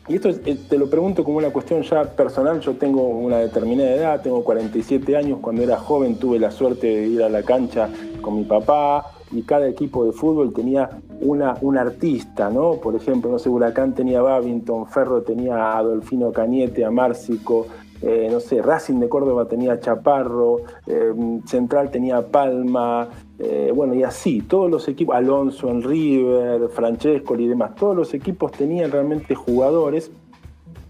y 0.08 0.16
esto 0.16 0.30
eh, 0.30 0.58
te 0.70 0.78
lo 0.78 0.90
pregunto 0.90 1.24
como 1.24 1.38
una 1.38 1.50
cuestión 1.50 1.82
ya 1.84 2.04
personal, 2.04 2.60
yo 2.60 2.74
tengo 2.74 3.08
una 3.08 3.38
determinada 3.38 3.92
edad, 3.92 4.22
tengo 4.22 4.44
47 4.44 5.16
años, 5.16 5.40
cuando 5.42 5.64
era 5.64 5.78
joven 5.78 6.18
tuve 6.18 6.40
la 6.40 6.52
suerte 6.52 6.88
de 6.88 7.08
ir 7.08 7.24
a 7.24 7.30
la 7.30 7.44
cancha 7.44 7.90
con 8.22 8.36
mi 8.36 8.44
papá 8.44 9.12
y 9.32 9.44
cada 9.44 9.68
equipo 9.68 10.06
de 10.06 10.12
fútbol 10.12 10.54
tenía 10.54 10.90
un 11.22 11.78
artista, 11.78 12.50
¿no? 12.50 12.74
Por 12.74 12.96
ejemplo, 12.96 13.32
no 13.32 13.40
sé, 13.40 13.50
Huracán 13.50 13.94
tenía 13.94 14.20
a 14.20 14.24
Babington, 14.24 14.88
Ferro 14.88 15.22
tenía 15.22 15.56
a 15.56 15.78
Adolfino 15.78 16.32
Cañete, 16.32 16.84
a 16.84 16.92
Márcico, 16.92 17.68
eh, 18.02 18.28
no 18.30 18.42
sé, 18.42 18.62
Racing 18.62 19.00
de 19.00 19.08
Córdoba 19.08 19.46
tenía 19.46 19.80
Chaparro, 19.80 20.58
eh, 20.88 21.14
Central 21.46 21.90
tenía 21.90 22.22
Palma, 22.22 23.08
eh, 23.40 23.72
bueno, 23.74 23.94
y 23.94 24.04
así, 24.04 24.42
todos 24.42 24.70
los 24.70 24.90
equipos, 24.90 25.16
Alonso 25.16 25.70
en 25.70 25.82
River, 25.82 26.68
Francesco 26.68 27.36
y 27.40 27.48
demás, 27.48 27.76
todos 27.76 27.96
los 27.96 28.14
equipos 28.14 28.52
tenían 28.52 28.92
realmente 28.92 29.36
jugadores 29.36 30.12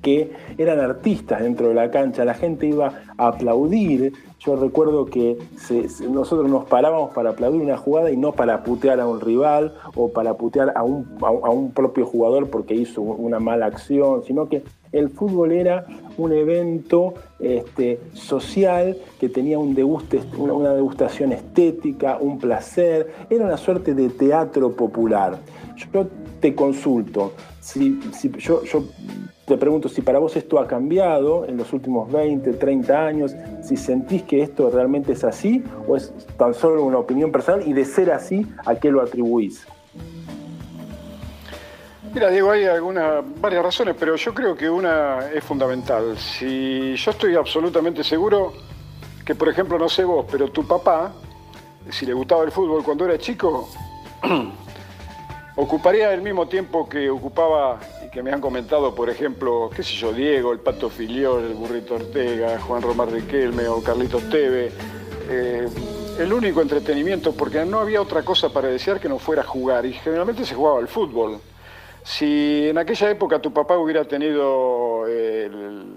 que 0.01 0.31
eran 0.57 0.79
artistas 0.79 1.41
dentro 1.41 1.69
de 1.69 1.75
la 1.75 1.91
cancha, 1.91 2.25
la 2.25 2.33
gente 2.33 2.67
iba 2.67 3.01
a 3.17 3.27
aplaudir. 3.27 4.13
Yo 4.45 4.57
recuerdo 4.57 5.05
que 5.05 5.37
nosotros 6.09 6.49
nos 6.49 6.65
parábamos 6.65 7.13
para 7.13 7.29
aplaudir 7.29 7.61
una 7.61 7.77
jugada 7.77 8.11
y 8.11 8.17
no 8.17 8.33
para 8.33 8.63
putear 8.63 8.99
a 8.99 9.07
un 9.07 9.21
rival 9.21 9.73
o 9.95 10.11
para 10.11 10.33
putear 10.33 10.73
a 10.75 10.83
un, 10.83 11.17
a 11.21 11.49
un 11.49 11.71
propio 11.71 12.05
jugador 12.05 12.49
porque 12.49 12.75
hizo 12.75 13.01
una 13.01 13.39
mala 13.39 13.67
acción, 13.67 14.23
sino 14.23 14.49
que 14.49 14.63
el 14.93 15.09
fútbol 15.09 15.51
era 15.51 15.85
un 16.17 16.31
evento 16.31 17.15
este, 17.39 17.99
social 18.13 18.95
que 19.19 19.27
tenía 19.27 19.57
un 19.57 19.73
deguste, 19.73 20.21
una, 20.37 20.73
degustación 20.73 21.31
estética, 21.31 22.17
un 22.19 22.37
placer, 22.37 23.11
era 23.29 23.45
una 23.45 23.57
suerte 23.57 23.93
de 23.93 24.09
teatro 24.09 24.71
popular. 24.73 25.39
Yo 25.93 26.07
te 26.39 26.53
consulto, 26.53 27.33
si, 27.63 27.97
yo, 28.39 28.61
te 29.45 29.57
pregunto 29.57 29.87
si 29.87 30.01
para 30.01 30.19
vos 30.19 30.35
esto 30.35 30.59
ha 30.59 30.67
cambiado 30.67 31.45
en 31.45 31.55
los 31.55 31.71
últimos 31.71 32.11
20, 32.11 32.53
30 32.53 33.05
años, 33.05 33.35
si 33.63 33.77
sentís 33.77 34.23
que 34.23 34.41
esto 34.41 34.69
realmente 34.69 35.13
es 35.13 35.23
así 35.23 35.63
o 35.87 35.95
es 35.95 36.13
tan 36.37 36.53
solo 36.53 36.83
una 36.83 36.97
opinión 36.97 37.31
personal 37.31 37.65
y 37.65 37.71
de 37.71 37.85
ser 37.85 38.11
así, 38.11 38.45
¿a 38.65 38.75
qué 38.75 38.91
lo 38.91 39.01
atribuís? 39.01 39.65
Mira, 42.13 42.29
Diego, 42.29 42.51
hay 42.51 42.65
algunas, 42.65 43.23
varias 43.39 43.63
razones, 43.63 43.95
pero 43.97 44.17
yo 44.17 44.33
creo 44.33 44.55
que 44.55 44.69
una 44.69 45.31
es 45.33 45.43
fundamental. 45.43 46.17
Si 46.17 46.95
yo 46.95 47.11
estoy 47.11 47.35
absolutamente 47.35 48.03
seguro 48.03 48.53
que, 49.25 49.35
por 49.35 49.47
ejemplo, 49.47 49.79
no 49.79 49.87
sé 49.87 50.03
vos, 50.03 50.25
pero 50.29 50.51
tu 50.51 50.67
papá, 50.67 51.13
si 51.89 52.05
le 52.05 52.13
gustaba 52.13 52.43
el 52.43 52.51
fútbol 52.51 52.83
cuando 52.83 53.05
era 53.05 53.17
chico, 53.17 53.69
ocuparía 55.55 56.13
el 56.13 56.21
mismo 56.21 56.47
tiempo 56.47 56.87
que 56.87 57.09
ocupaba 57.09 57.79
y 58.05 58.09
que 58.09 58.23
me 58.23 58.31
han 58.31 58.41
comentado, 58.41 58.93
por 58.95 59.09
ejemplo, 59.09 59.69
qué 59.75 59.83
sé 59.83 59.93
yo, 59.95 60.11
Diego, 60.13 60.51
el 60.51 60.59
Pato 60.59 60.89
Filiol, 60.89 61.43
el 61.43 61.53
Burrito 61.53 61.95
Ortega, 61.95 62.59
Juan 62.59 62.81
Romar 62.81 63.11
Riquelme 63.11 63.67
o 63.67 63.81
Carlitos 63.83 64.29
Teve. 64.29 64.71
Eh, 65.29 65.67
el 66.19 66.31
único 66.31 66.61
entretenimiento, 66.61 67.33
porque 67.33 67.65
no 67.65 67.79
había 67.79 68.01
otra 68.01 68.23
cosa 68.23 68.49
para 68.49 68.67
desear 68.67 68.99
que 68.99 69.09
no 69.09 69.17
fuera 69.17 69.43
jugar, 69.43 69.85
y 69.85 69.93
generalmente 69.93 70.45
se 70.45 70.53
jugaba 70.55 70.79
al 70.79 70.87
fútbol. 70.87 71.39
Si 72.03 72.67
en 72.67 72.77
aquella 72.77 73.09
época 73.09 73.39
tu 73.39 73.53
papá 73.53 73.77
hubiera 73.77 74.03
tenido 74.05 75.05
eh, 75.07 75.49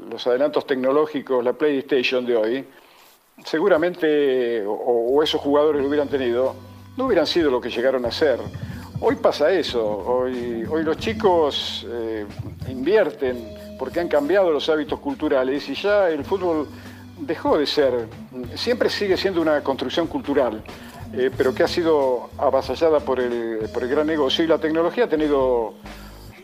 los 0.09 0.27
adelantos 0.27 0.67
tecnológicos, 0.67 1.45
la 1.45 1.53
PlayStation 1.53 2.25
de 2.25 2.37
hoy, 2.37 2.65
seguramente, 3.45 4.65
o, 4.67 5.23
esos 5.23 5.41
jugadores 5.41 5.83
lo 5.83 5.89
hubieran 5.89 6.09
tenido, 6.09 6.55
no 6.97 7.07
hubieran 7.07 7.27
sido 7.27 7.51
lo 7.51 7.61
que 7.61 7.71
llegaron 7.71 8.07
a 8.07 8.13
ser. 8.13 8.39
Hoy 8.99 9.17
pasa 9.17 9.51
eso, 9.51 9.85
hoy, 9.85 10.65
hoy 10.71 10.83
los 10.83 10.97
chicos 10.97 11.87
eh, 11.91 12.25
invierten 12.69 13.47
porque 13.79 14.01
han 14.01 14.09
cambiado 14.09 14.51
los 14.51 14.71
hábitos 14.71 15.01
culturales 15.01 15.69
y 15.69 15.75
ya 15.75 16.09
el 16.09 16.25
fútbol 16.25 16.67
dejó 17.21 17.59
de 17.59 17.67
ser, 17.67 18.07
siempre 18.55 18.89
sigue 18.89 19.19
siendo 19.19 19.43
una 19.43 19.63
construcción 19.63 20.07
cultural, 20.07 20.63
eh, 21.13 21.31
pero 21.37 21.55
que 21.55 21.63
ha 21.63 21.69
sido 21.69 22.31
avasallada 22.39 23.01
por 23.01 23.21
el, 23.21 23.69
por 23.73 23.83
el 23.83 23.91
gran 23.91 24.07
negocio 24.07 24.43
y 24.43 24.47
la 24.47 24.59
tecnología 24.59 25.05
ha 25.05 25.09
tenido 25.09 25.75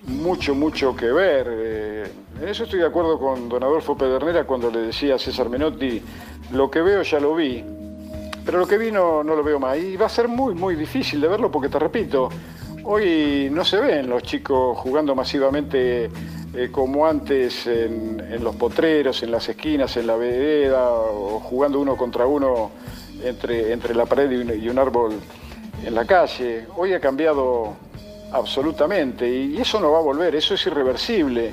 mucho, 0.03 0.55
mucho 0.55 0.95
que 0.95 1.07
ver. 1.07 1.47
Eh, 1.49 2.13
en 2.41 2.49
eso 2.49 2.65
estoy 2.65 2.81
de 2.81 2.87
acuerdo 2.87 3.19
con 3.19 3.49
don 3.49 3.63
Adolfo 3.63 3.97
Pedernera 3.97 4.45
cuando 4.45 4.71
le 4.71 4.81
decía 4.81 5.15
a 5.15 5.19
César 5.19 5.49
Menotti, 5.49 6.03
lo 6.53 6.71
que 6.71 6.83
veo 6.83 7.03
ya 7.03 7.19
lo 7.19 7.35
vi, 7.35 7.65
pero 8.45 8.59
lo 8.59 8.67
que 8.67 8.79
vi 8.79 8.91
no, 8.91 9.23
lo 9.23 9.43
veo 9.43 9.59
más. 9.59 9.79
Y 9.79 9.97
va 9.97 10.07
a 10.07 10.09
ser 10.09 10.29
muy, 10.29 10.55
muy 10.55 10.75
difícil 10.75 11.21
de 11.21 11.29
verlo 11.29 11.51
porque 11.51 11.69
te 11.69 11.79
repito, 11.79 12.29
hoy 12.85 13.49
no 13.51 13.65
se 13.65 13.81
ven 13.81 14.09
los 14.09 14.23
chicos 14.23 14.79
jugando 14.79 15.15
masivamente 15.15 16.11
eh, 16.55 16.69
como 16.71 17.07
antes 17.07 17.67
en, 17.67 18.43
los 18.43 18.57
potreros, 18.57 19.23
en 19.23 19.31
las 19.31 19.49
esquinas, 19.49 19.97
en 19.97 20.07
la 20.07 20.17
vereda, 20.17 20.91
o 20.91 21.41
jugando 21.41 21.81
uno 21.81 21.97
contra 21.97 22.27
uno 22.27 22.71
entre, 23.23 23.73
entre 23.73 23.95
la 23.95 24.07
pared 24.07 24.31
y 24.31 24.69
un 24.69 24.79
árbol 24.79 25.15
en 25.85 25.95
la 25.95 26.05
calle. 26.05 26.67
Hoy 26.77 26.93
ha 26.93 27.01
cambiado 27.01 27.75
absolutamente, 28.33 29.29
y 29.29 29.59
eso 29.59 29.81
no 29.81 29.93
va 29.93 29.99
a 29.99 30.03
volver, 30.03 30.35
eso 30.35 30.55
es 30.55 30.67
irreversible. 30.67 31.51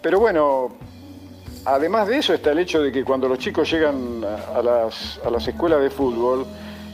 Pero 0.00 0.18
bueno, 0.18 0.72
además 1.64 2.08
de 2.08 2.18
eso 2.18 2.34
está 2.34 2.52
el 2.52 2.58
hecho 2.58 2.82
de 2.82 2.92
que 2.92 3.04
cuando 3.04 3.28
los 3.28 3.38
chicos 3.38 3.70
llegan 3.70 4.24
a 4.24 4.62
las, 4.62 5.20
a 5.24 5.30
las 5.30 5.46
escuelas 5.46 5.80
de 5.80 5.90
fútbol, 5.90 6.46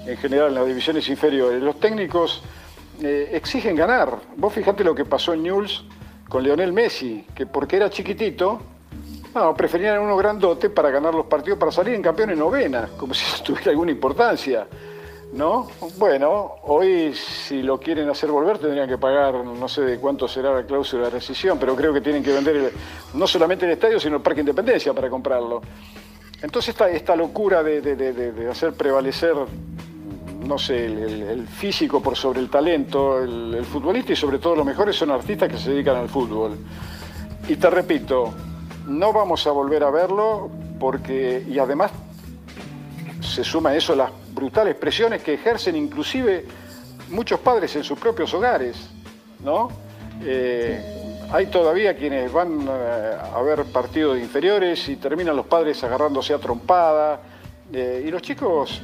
en 0.06 0.16
general 0.16 0.48
en 0.48 0.54
las 0.54 0.66
divisiones 0.66 1.08
inferiores, 1.08 1.62
los 1.62 1.78
técnicos 1.78 2.42
eh, 3.02 3.30
exigen 3.32 3.76
ganar. 3.76 4.18
Vos 4.36 4.52
fijate 4.52 4.82
lo 4.82 4.94
que 4.94 5.04
pasó 5.04 5.32
en 5.32 5.42
Newell's 5.42 5.84
con 6.28 6.42
Leonel 6.42 6.72
Messi, 6.72 7.26
que 7.34 7.46
porque 7.46 7.76
era 7.76 7.90
chiquitito, 7.90 8.60
no, 9.34 9.54
preferían 9.54 10.00
uno 10.00 10.16
grandote 10.16 10.70
para 10.70 10.90
ganar 10.90 11.14
los 11.14 11.26
partidos, 11.26 11.58
para 11.58 11.70
salir 11.70 11.94
en 11.94 12.02
campeón 12.02 12.30
en 12.30 12.38
novena, 12.38 12.88
como 12.96 13.14
si 13.14 13.42
tuviera 13.42 13.70
alguna 13.70 13.90
importancia. 13.90 14.66
¿No? 15.32 15.68
Bueno, 15.98 16.56
hoy 16.62 17.14
si 17.14 17.62
lo 17.62 17.78
quieren 17.78 18.08
hacer 18.08 18.30
volver 18.30 18.58
tendrían 18.58 18.88
que 18.88 18.98
pagar, 18.98 19.34
no 19.44 19.68
sé 19.68 19.82
de 19.82 19.98
cuánto 19.98 20.26
será 20.26 20.54
la 20.54 20.64
cláusula 20.64 21.04
de 21.04 21.10
rescisión, 21.10 21.58
pero 21.58 21.76
creo 21.76 21.92
que 21.92 22.00
tienen 22.00 22.22
que 22.22 22.32
vender 22.32 22.72
no 23.14 23.26
solamente 23.26 23.66
el 23.66 23.72
estadio, 23.72 24.00
sino 24.00 24.16
el 24.16 24.22
Parque 24.22 24.40
Independencia 24.40 24.92
para 24.94 25.10
comprarlo. 25.10 25.60
Entonces 26.40 26.74
esta, 26.92 27.16
locura 27.16 27.62
de, 27.62 28.48
hacer 28.50 28.72
prevalecer, 28.72 29.34
no 30.46 30.56
sé, 30.56 30.86
el, 30.86 31.48
físico 31.48 32.00
por 32.00 32.16
sobre 32.16 32.40
el 32.40 32.48
talento, 32.48 33.20
el, 33.20 33.64
futbolista 33.64 34.12
y 34.12 34.16
sobre 34.16 34.38
todo 34.38 34.54
los 34.54 34.64
mejores 34.64 34.96
son 34.96 35.10
artistas 35.10 35.50
que 35.50 35.58
se 35.58 35.70
dedican 35.70 35.96
al 35.96 36.08
fútbol. 36.08 36.56
Y 37.48 37.56
te 37.56 37.68
repito, 37.68 38.32
no 38.86 39.12
vamos 39.12 39.46
a 39.46 39.50
volver 39.50 39.82
a 39.82 39.90
verlo 39.90 40.48
porque, 40.78 41.44
y 41.48 41.58
además 41.58 41.90
se 43.20 43.42
suma 43.42 43.70
a 43.70 43.76
eso 43.76 43.96
las 43.96 44.10
brutales 44.38 44.76
presiones 44.76 45.20
que 45.22 45.34
ejercen 45.34 45.74
inclusive 45.74 46.44
muchos 47.10 47.40
padres 47.40 47.74
en 47.74 47.82
sus 47.82 47.98
propios 47.98 48.32
hogares, 48.34 48.76
¿no? 49.40 49.68
Eh, 50.24 50.80
hay 51.32 51.46
todavía 51.46 51.96
quienes 51.96 52.32
van 52.32 52.60
eh, 52.62 53.16
a 53.34 53.42
ver 53.42 53.64
partidos 53.64 54.16
inferiores 54.18 54.88
y 54.88 54.96
terminan 54.96 55.34
los 55.34 55.46
padres 55.46 55.82
agarrándose 55.82 56.34
a 56.34 56.38
trompada 56.38 57.20
eh, 57.72 58.04
y 58.06 58.10
los 58.10 58.22
chicos 58.22 58.80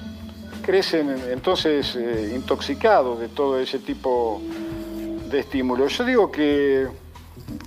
crecen 0.62 1.10
entonces 1.30 1.94
intoxicados 1.94 3.20
de 3.20 3.28
todo 3.28 3.60
ese 3.60 3.78
tipo 3.78 4.42
de 5.30 5.38
estímulos. 5.38 5.96
Yo 5.96 6.04
digo 6.04 6.32
que 6.32 6.88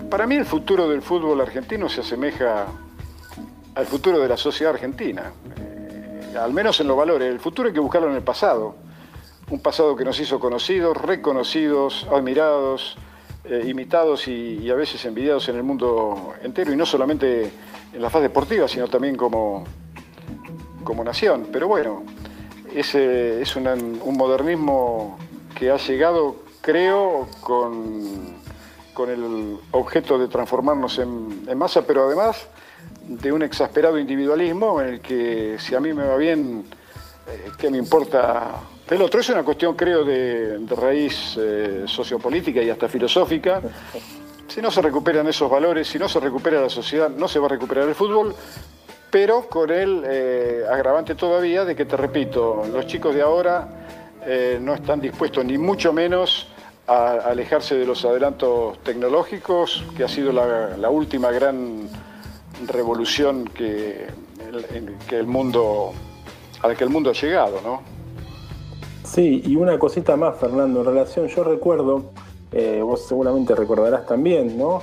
para 0.10 0.28
mí 0.28 0.36
el 0.36 0.45
futuro 0.45 0.89
del 0.89 1.02
fútbol 1.02 1.39
argentino 1.39 1.88
se 1.88 2.02
asemeja 2.02 2.65
al 3.76 3.86
futuro 3.86 4.19
de 4.19 4.28
la 4.28 4.38
sociedad 4.38 4.73
argentina 4.73 5.32
al 6.38 6.54
menos 6.54 6.80
en 6.80 6.88
los 6.88 6.97
valores. 6.97 7.30
El 7.30 7.39
futuro 7.39 7.67
hay 7.67 7.73
que 7.73 7.80
buscarlo 7.80 8.10
en 8.10 8.15
el 8.15 8.23
pasado. 8.23 8.76
Un 9.50 9.60
pasado 9.60 9.95
que 9.95 10.04
nos 10.04 10.19
hizo 10.19 10.39
conocidos, 10.39 10.97
reconocidos, 10.97 12.08
admirados, 12.12 12.97
eh, 13.45 13.63
imitados 13.67 14.28
y, 14.28 14.69
a 14.69 14.76
veces 14.76 15.04
envidiados 15.06 15.47
en 15.50 15.56
el 15.56 15.63
mundo 15.63 16.34
entero, 16.43 16.73
y 16.73 16.76
no 16.76 16.86
solamente 16.86 17.52
en 17.93 18.02
la 18.02 18.10
faz 18.10 18.21
deportiva, 18.21 18.67
sino 18.67 18.88
también 18.88 19.15
como, 19.15 19.63
como 20.84 21.04
nación. 21.04 21.47
Pero 21.52 21.67
bueno, 21.67 22.04
ese 22.73 23.41
es 23.41 23.56
un 23.56 24.17
modernismo 24.17 25.17
que 25.56 25.71
ha 25.71 25.78
llegado, 25.78 26.36
creo, 26.62 27.28
con, 27.41 28.38
con 28.97 29.12
el 29.12 29.60
objeto 29.73 30.17
de 30.17 30.28
transformarnos 30.28 30.97
en, 30.97 31.56
masa, 31.56 31.84
pero 31.84 32.08
además 32.08 32.47
de 33.07 33.31
un 33.31 33.41
exasperado 33.41 33.97
individualismo 33.97 34.81
en 34.81 34.87
el 34.87 35.01
que 35.01 35.57
si 35.59 35.75
a 35.75 35.79
mí 35.79 35.93
me 35.93 36.05
va 36.05 36.17
bien, 36.17 36.65
eh, 37.27 37.51
¿qué 37.57 37.69
me 37.69 37.77
importa 37.77 38.55
el 38.89 39.01
otro 39.01 39.19
es 39.19 39.29
una 39.29 39.43
cuestión, 39.43 39.75
creo, 39.75 40.05
de, 40.05 40.59
raíz 40.69 41.35
eh, 41.37 41.83
sociopolítica 41.85 42.61
y 42.61 42.69
hasta 42.69 42.87
filosófica. 42.87 43.61
Si 44.47 44.61
no 44.61 44.71
se 44.71 44.81
recuperan 44.81 45.27
esos 45.27 45.51
valores, 45.51 45.89
si 45.89 45.99
no 45.99 46.07
se 46.07 46.21
recupera 46.21 46.61
la 46.61 46.69
sociedad, 46.69 47.09
no 47.09 47.27
se 47.27 47.37
va 47.37 47.47
a 47.47 47.49
recuperar 47.49 47.89
el 47.89 47.95
fútbol, 47.95 48.33
pero 49.11 49.49
con 49.49 49.71
el 49.71 50.03
eh, 50.05 50.63
agravante 50.71 51.15
todavía 51.15 51.65
de 51.65 51.75
que, 51.75 51.83
te 51.83 51.97
repito, 51.97 52.63
los 52.71 52.87
chicos 52.87 53.13
de 53.13 53.21
ahora 53.21 53.67
no 54.59 54.73
están 54.73 54.99
dispuestos 54.99 55.45
ni 55.45 55.57
mucho 55.57 55.93
menos 55.93 56.47
a 56.87 57.11
alejarse 57.29 57.75
de 57.75 57.85
los 57.85 58.03
adelantos 58.05 58.81
tecnológicos, 58.83 59.83
que 59.95 60.03
ha 60.05 60.07
sido 60.07 60.31
la, 60.31 60.89
última 60.89 61.31
gran 61.31 61.89
revolución 62.65 63.45
que, 63.45 64.07
que 65.07 65.17
el 65.17 65.27
mundo, 65.27 65.91
a 66.61 66.73
que 66.73 66.83
el 66.83 66.89
mundo 66.89 67.09
ha 67.09 67.13
llegado, 67.13 67.61
¿no? 67.63 67.81
Sí, 69.03 69.41
y 69.45 69.55
una 69.55 69.79
cosita 69.79 70.17
más, 70.17 70.37
Fernando, 70.37 70.81
en 70.81 70.85
relación, 70.85 71.27
yo 71.27 71.43
recuerdo, 71.43 72.11
eh, 72.51 72.81
vos 72.83 73.07
seguramente 73.07 73.55
recordarás 73.55 74.05
también, 74.05 74.57
¿no? 74.57 74.81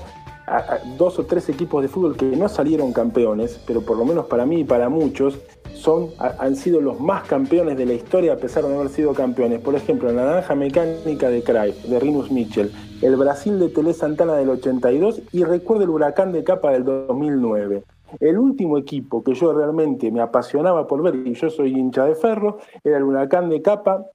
dos 0.99 1.19
o 1.19 1.25
tres 1.25 1.49
equipos 1.49 1.83
de 1.83 1.89
fútbol 1.89 2.17
que 2.17 2.27
no 2.27 2.49
salieron 2.49 2.93
campeones, 2.93 3.59
pero 3.67 3.81
por 3.81 3.97
lo 3.97 4.05
menos 4.05 4.27
para 4.27 4.45
mí 4.45 4.61
y 4.61 4.65
para 4.65 4.89
muchos, 4.89 5.39
son, 5.75 6.11
han 6.19 6.57
sido 6.57 6.81
los 6.81 7.01
más 7.01 7.25
campeones 7.25 7.77
de 7.77 7.87
la 7.87 7.95
historia 7.95 8.35
a 8.35 8.37
pesar 8.37 8.63
de 8.65 8.71
no 8.71 8.81
haber 8.81 8.91
sido 8.91 9.13
campeones. 9.13 9.61
Por 9.61 9.75
ejemplo, 9.75 10.11
la 10.13 10.25
naranja 10.25 10.55
mecánica 10.55 11.29
de 11.29 11.43
Cruyff, 11.43 11.85
de 11.85 11.99
Rinus 11.99 12.31
Mitchell, 12.31 12.71
el 13.05 13.17
Brasil 13.17 13.59
de 13.59 13.69
Tele 13.69 13.93
Santana 13.93 14.35
del 14.35 14.49
82 14.49 15.21
y 15.31 15.45
recuerdo 15.45 15.85
el 15.85 15.91
huracán 15.91 16.33
de 16.33 16.43
Capa 16.43 16.71
del 16.73 16.85
2009. 16.85 17.85
El 18.19 18.39
último 18.39 18.79
equipo 18.79 19.23
que 19.23 19.35
yo 19.35 19.53
realmente 19.53 20.11
me 20.11 20.23
apasionaba 20.23 20.87
por 20.87 21.03
ver, 21.03 21.17
y 21.17 21.35
yo 21.35 21.51
soy 21.51 21.79
hincha 21.79 22.07
de 22.07 22.15
ferro, 22.15 22.61
era 22.83 22.97
el 22.97 23.03
Huracán 23.03 23.51
de 23.51 23.61
Capa 23.61 24.07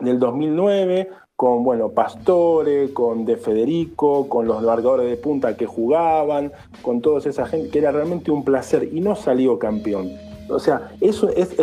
del 0.00 0.18
2009, 0.18 1.10
con 1.36 1.62
bueno, 1.62 1.90
Pastore, 1.90 2.94
con 2.94 3.26
De 3.26 3.36
Federico, 3.36 4.30
con 4.30 4.46
los 4.46 4.62
largadores 4.62 5.10
de 5.10 5.18
punta 5.18 5.54
que 5.54 5.66
jugaban, 5.66 6.50
con 6.80 7.02
toda 7.02 7.18
esa 7.18 7.44
gente, 7.46 7.68
que 7.68 7.80
era 7.80 7.92
realmente 7.92 8.30
un 8.30 8.44
placer 8.44 8.88
y 8.90 9.02
no 9.02 9.14
salió 9.14 9.58
campeón. 9.58 10.10
O 10.48 10.58
sea, 10.58 10.92
eso 11.02 11.28
es, 11.28 11.54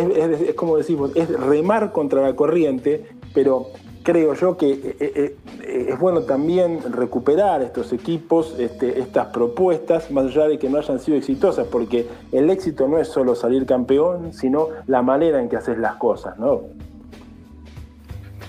como 0.54 0.76
decimos, 0.76 1.10
es 1.16 1.28
remar 1.28 1.90
contra 1.90 2.22
la 2.22 2.36
corriente, 2.36 3.04
pero 3.34 3.66
creo 4.06 4.34
yo 4.34 4.56
que 4.56 4.70
eh, 4.70 4.96
eh, 5.00 5.36
eh, 5.62 5.86
es 5.88 5.98
bueno 5.98 6.22
también 6.22 6.80
recuperar 6.92 7.60
estos 7.62 7.92
equipos, 7.92 8.54
este, 8.56 9.00
estas 9.00 9.26
propuestas, 9.26 10.12
más 10.12 10.26
allá 10.26 10.46
de 10.46 10.60
que 10.60 10.70
no 10.70 10.78
hayan 10.78 11.00
sido 11.00 11.18
exitosas, 11.18 11.66
porque 11.66 12.06
el 12.30 12.48
éxito 12.48 12.86
no 12.86 12.98
es 12.98 13.08
solo 13.08 13.34
salir 13.34 13.66
campeón, 13.66 14.32
sino 14.32 14.68
la 14.86 15.02
manera 15.02 15.42
en 15.42 15.48
que 15.48 15.56
haces 15.56 15.76
las 15.78 15.96
cosas, 15.96 16.38
¿no? 16.38 16.62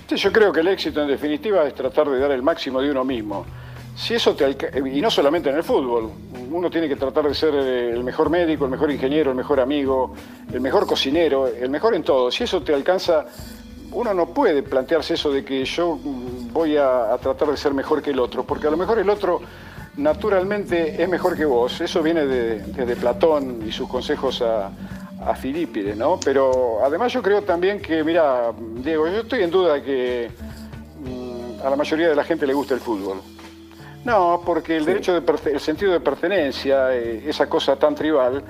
Yo 0.08 0.32
creo 0.32 0.52
que 0.52 0.60
el 0.60 0.68
éxito 0.68 1.02
en 1.02 1.08
definitiva 1.08 1.66
es 1.66 1.74
tratar 1.74 2.08
de 2.08 2.20
dar 2.20 2.30
el 2.30 2.42
máximo 2.42 2.80
de 2.80 2.92
uno 2.92 3.04
mismo. 3.04 3.44
Si 3.96 4.14
eso 4.14 4.36
te 4.36 4.56
y 4.94 5.00
no 5.00 5.10
solamente 5.10 5.50
en 5.50 5.56
el 5.56 5.64
fútbol, 5.64 6.12
uno 6.52 6.70
tiene 6.70 6.88
que 6.88 6.94
tratar 6.94 7.26
de 7.26 7.34
ser 7.34 7.52
el 7.52 8.04
mejor 8.04 8.30
médico, 8.30 8.64
el 8.64 8.70
mejor 8.70 8.92
ingeniero, 8.92 9.32
el 9.32 9.36
mejor 9.36 9.58
amigo, 9.58 10.14
el 10.52 10.60
mejor 10.60 10.86
cocinero, 10.86 11.48
el 11.48 11.68
mejor 11.68 11.96
en 11.96 12.04
todo. 12.04 12.30
Si 12.30 12.44
eso 12.44 12.62
te 12.62 12.72
alcanza 12.72 13.26
uno 13.92 14.14
no 14.14 14.26
puede 14.26 14.62
plantearse 14.62 15.14
eso 15.14 15.30
de 15.30 15.44
que 15.44 15.64
yo 15.64 15.98
voy 16.52 16.76
a, 16.76 17.16
tratar 17.20 17.48
de 17.48 17.56
ser 17.56 17.74
mejor 17.74 18.02
que 18.02 18.10
el 18.10 18.20
otro, 18.20 18.44
porque 18.44 18.66
a 18.66 18.70
lo 18.70 18.76
mejor 18.76 18.98
el 18.98 19.10
otro 19.10 19.40
naturalmente 19.96 21.02
es 21.02 21.08
mejor 21.08 21.36
que 21.36 21.44
vos. 21.44 21.80
Eso 21.80 22.02
viene 22.02 22.26
de, 22.26 22.96
Platón 22.96 23.62
y 23.66 23.72
sus 23.72 23.88
consejos 23.88 24.42
a, 24.42 24.70
a 25.24 25.34
Filípides, 25.34 25.96
¿no? 25.96 26.18
Pero 26.24 26.84
además 26.84 27.12
yo 27.12 27.22
creo 27.22 27.42
también 27.42 27.80
que, 27.80 28.04
mira, 28.04 28.52
Diego, 28.82 29.06
yo 29.08 29.20
estoy 29.20 29.42
en 29.42 29.50
duda 29.50 29.74
de 29.74 29.82
que 29.82 30.30
mm, 31.00 31.66
a 31.66 31.70
la 31.70 31.76
mayoría 31.76 32.08
de 32.08 32.16
la 32.16 32.24
gente 32.24 32.46
le 32.46 32.54
gusta 32.54 32.74
el 32.74 32.80
fútbol. 32.80 33.20
No, 34.04 34.42
porque 34.44 34.76
el 34.76 34.84
derecho 34.84 35.20
de 35.20 35.50
el 35.52 35.60
sentido 35.60 35.92
de 35.92 36.00
pertenencia, 36.00 36.94
eh, 36.94 37.24
esa 37.26 37.48
cosa 37.48 37.76
tan 37.76 37.94
tribal, 37.94 38.42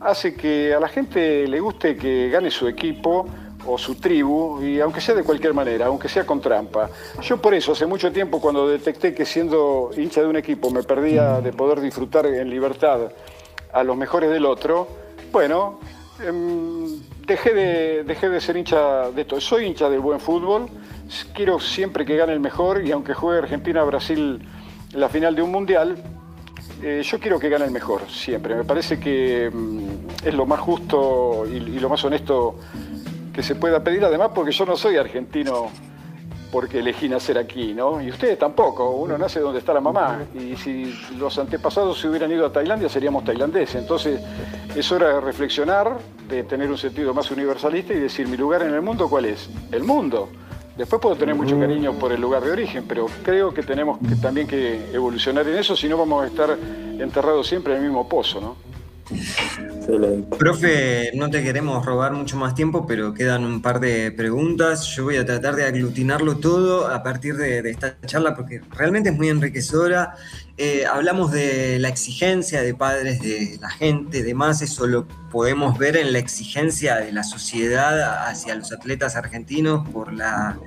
hace 0.00 0.34
que 0.34 0.74
a 0.74 0.80
la 0.80 0.88
gente 0.88 1.46
le 1.46 1.60
guste 1.60 1.96
que 1.96 2.28
gane 2.28 2.50
su 2.50 2.68
equipo 2.68 3.26
o 3.66 3.78
su 3.78 3.96
tribu, 3.96 4.62
y 4.62 4.80
aunque 4.80 5.00
sea 5.00 5.14
de 5.14 5.22
cualquier 5.22 5.54
manera, 5.54 5.86
aunque 5.86 6.08
sea 6.08 6.24
con 6.24 6.40
trampa. 6.40 6.90
Yo 7.22 7.36
por 7.38 7.54
eso, 7.54 7.72
hace 7.72 7.86
mucho 7.86 8.12
tiempo, 8.12 8.40
cuando 8.40 8.68
detecté 8.68 9.14
que 9.14 9.26
siendo 9.26 9.90
hincha 9.96 10.20
de 10.20 10.28
un 10.28 10.36
equipo 10.36 10.70
me 10.70 10.82
perdía 10.82 11.40
de 11.40 11.52
poder 11.52 11.80
disfrutar 11.80 12.26
en 12.26 12.48
libertad 12.48 13.12
a 13.72 13.82
los 13.82 13.96
mejores 13.96 14.30
del 14.30 14.46
otro, 14.46 14.88
bueno, 15.32 15.80
em, 16.24 17.00
dejé, 17.26 17.54
de, 17.54 18.04
dejé 18.04 18.28
de 18.28 18.40
ser 18.40 18.56
hincha 18.56 19.10
de 19.10 19.24
todo. 19.24 19.40
Soy 19.40 19.66
hincha 19.66 19.90
del 19.90 20.00
buen 20.00 20.20
fútbol, 20.20 20.68
quiero 21.34 21.60
siempre 21.60 22.04
que 22.04 22.16
gane 22.16 22.32
el 22.32 22.40
mejor, 22.40 22.84
y 22.86 22.92
aunque 22.92 23.14
juegue 23.14 23.40
Argentina-Brasil 23.40 24.40
en 24.92 25.00
la 25.00 25.08
final 25.08 25.34
de 25.34 25.42
un 25.42 25.50
mundial, 25.50 25.96
eh, 26.82 27.02
yo 27.02 27.18
quiero 27.18 27.38
que 27.38 27.48
gane 27.48 27.64
el 27.64 27.70
mejor, 27.70 28.02
siempre. 28.08 28.54
Me 28.54 28.64
parece 28.64 29.00
que 29.00 29.46
em, 29.46 30.06
es 30.24 30.34
lo 30.34 30.46
más 30.46 30.60
justo 30.60 31.44
y 31.46 31.60
lo 31.78 31.88
más 31.88 32.04
honesto 32.04 32.56
que 33.36 33.42
se 33.42 33.54
pueda 33.54 33.84
pedir, 33.84 34.02
además 34.02 34.30
porque 34.34 34.50
yo 34.50 34.64
no 34.64 34.78
soy 34.78 34.96
argentino 34.96 35.70
porque 36.50 36.78
elegí 36.78 37.06
nacer 37.06 37.36
aquí, 37.36 37.74
¿no? 37.74 38.00
Y 38.00 38.08
ustedes 38.08 38.38
tampoco, 38.38 38.92
uno 38.92 39.18
nace 39.18 39.40
donde 39.40 39.58
está 39.58 39.74
la 39.74 39.82
mamá. 39.82 40.22
Y 40.34 40.56
si 40.56 40.98
los 41.18 41.38
antepasados 41.38 42.00
se 42.00 42.08
hubieran 42.08 42.32
ido 42.32 42.46
a 42.46 42.52
Tailandia, 42.52 42.88
seríamos 42.88 43.24
tailandeses. 43.24 43.74
Entonces, 43.74 44.22
es 44.74 44.90
hora 44.90 45.08
de 45.08 45.20
reflexionar, 45.20 45.98
de 46.26 46.44
tener 46.44 46.70
un 46.70 46.78
sentido 46.78 47.12
más 47.12 47.30
universalista 47.30 47.92
y 47.92 47.98
decir, 47.98 48.26
mi 48.26 48.38
lugar 48.38 48.62
en 48.62 48.72
el 48.72 48.80
mundo, 48.80 49.06
¿cuál 49.06 49.26
es? 49.26 49.50
El 49.70 49.84
mundo. 49.84 50.30
Después 50.78 51.02
puedo 51.02 51.16
tener 51.16 51.34
mucho 51.34 51.60
cariño 51.60 51.92
por 51.92 52.12
el 52.12 52.20
lugar 52.22 52.42
de 52.42 52.52
origen, 52.52 52.84
pero 52.88 53.06
creo 53.22 53.52
que 53.52 53.62
tenemos 53.62 53.98
también 54.22 54.46
que 54.46 54.94
evolucionar 54.94 55.46
en 55.46 55.56
eso, 55.56 55.76
si 55.76 55.90
no 55.90 55.98
vamos 55.98 56.24
a 56.24 56.26
estar 56.26 56.56
enterrados 56.98 57.46
siempre 57.46 57.74
en 57.74 57.80
el 57.80 57.84
mismo 57.84 58.08
pozo, 58.08 58.40
¿no? 58.40 58.75
Excelente. 59.10 60.36
Profe, 60.36 61.12
no 61.14 61.30
te 61.30 61.42
queremos 61.42 61.84
robar 61.84 62.12
mucho 62.12 62.36
más 62.36 62.54
tiempo, 62.54 62.86
pero 62.86 63.14
quedan 63.14 63.44
un 63.44 63.62
par 63.62 63.78
de 63.80 64.10
preguntas. 64.10 64.86
Yo 64.96 65.04
voy 65.04 65.16
a 65.16 65.24
tratar 65.24 65.54
de 65.54 65.64
aglutinarlo 65.64 66.38
todo 66.38 66.88
a 66.88 67.02
partir 67.02 67.36
de, 67.36 67.58
esta 67.70 67.96
charla 68.04 68.34
porque 68.34 68.60
realmente 68.70 69.10
es 69.10 69.16
muy 69.16 69.28
enriquecedora. 69.28 70.14
Eh, 70.58 70.86
hablamos 70.86 71.32
de 71.32 71.78
la 71.78 71.88
exigencia 71.88 72.62
de 72.62 72.74
padres 72.74 73.20
de 73.20 73.58
la 73.60 73.68
gente, 73.68 74.22
demás, 74.22 74.62
eso 74.62 74.86
lo 74.86 75.06
podemos 75.30 75.76
ver 75.78 75.98
en 75.98 76.12
la 76.14 76.18
exigencia 76.18 76.96
de 76.96 77.12
la 77.12 77.24
sociedad 77.24 78.26
hacia 78.26 78.54
los 78.54 78.72
atletas 78.72 79.16
argentinos 79.16 79.86
por 79.90 80.14
la, 80.14 80.58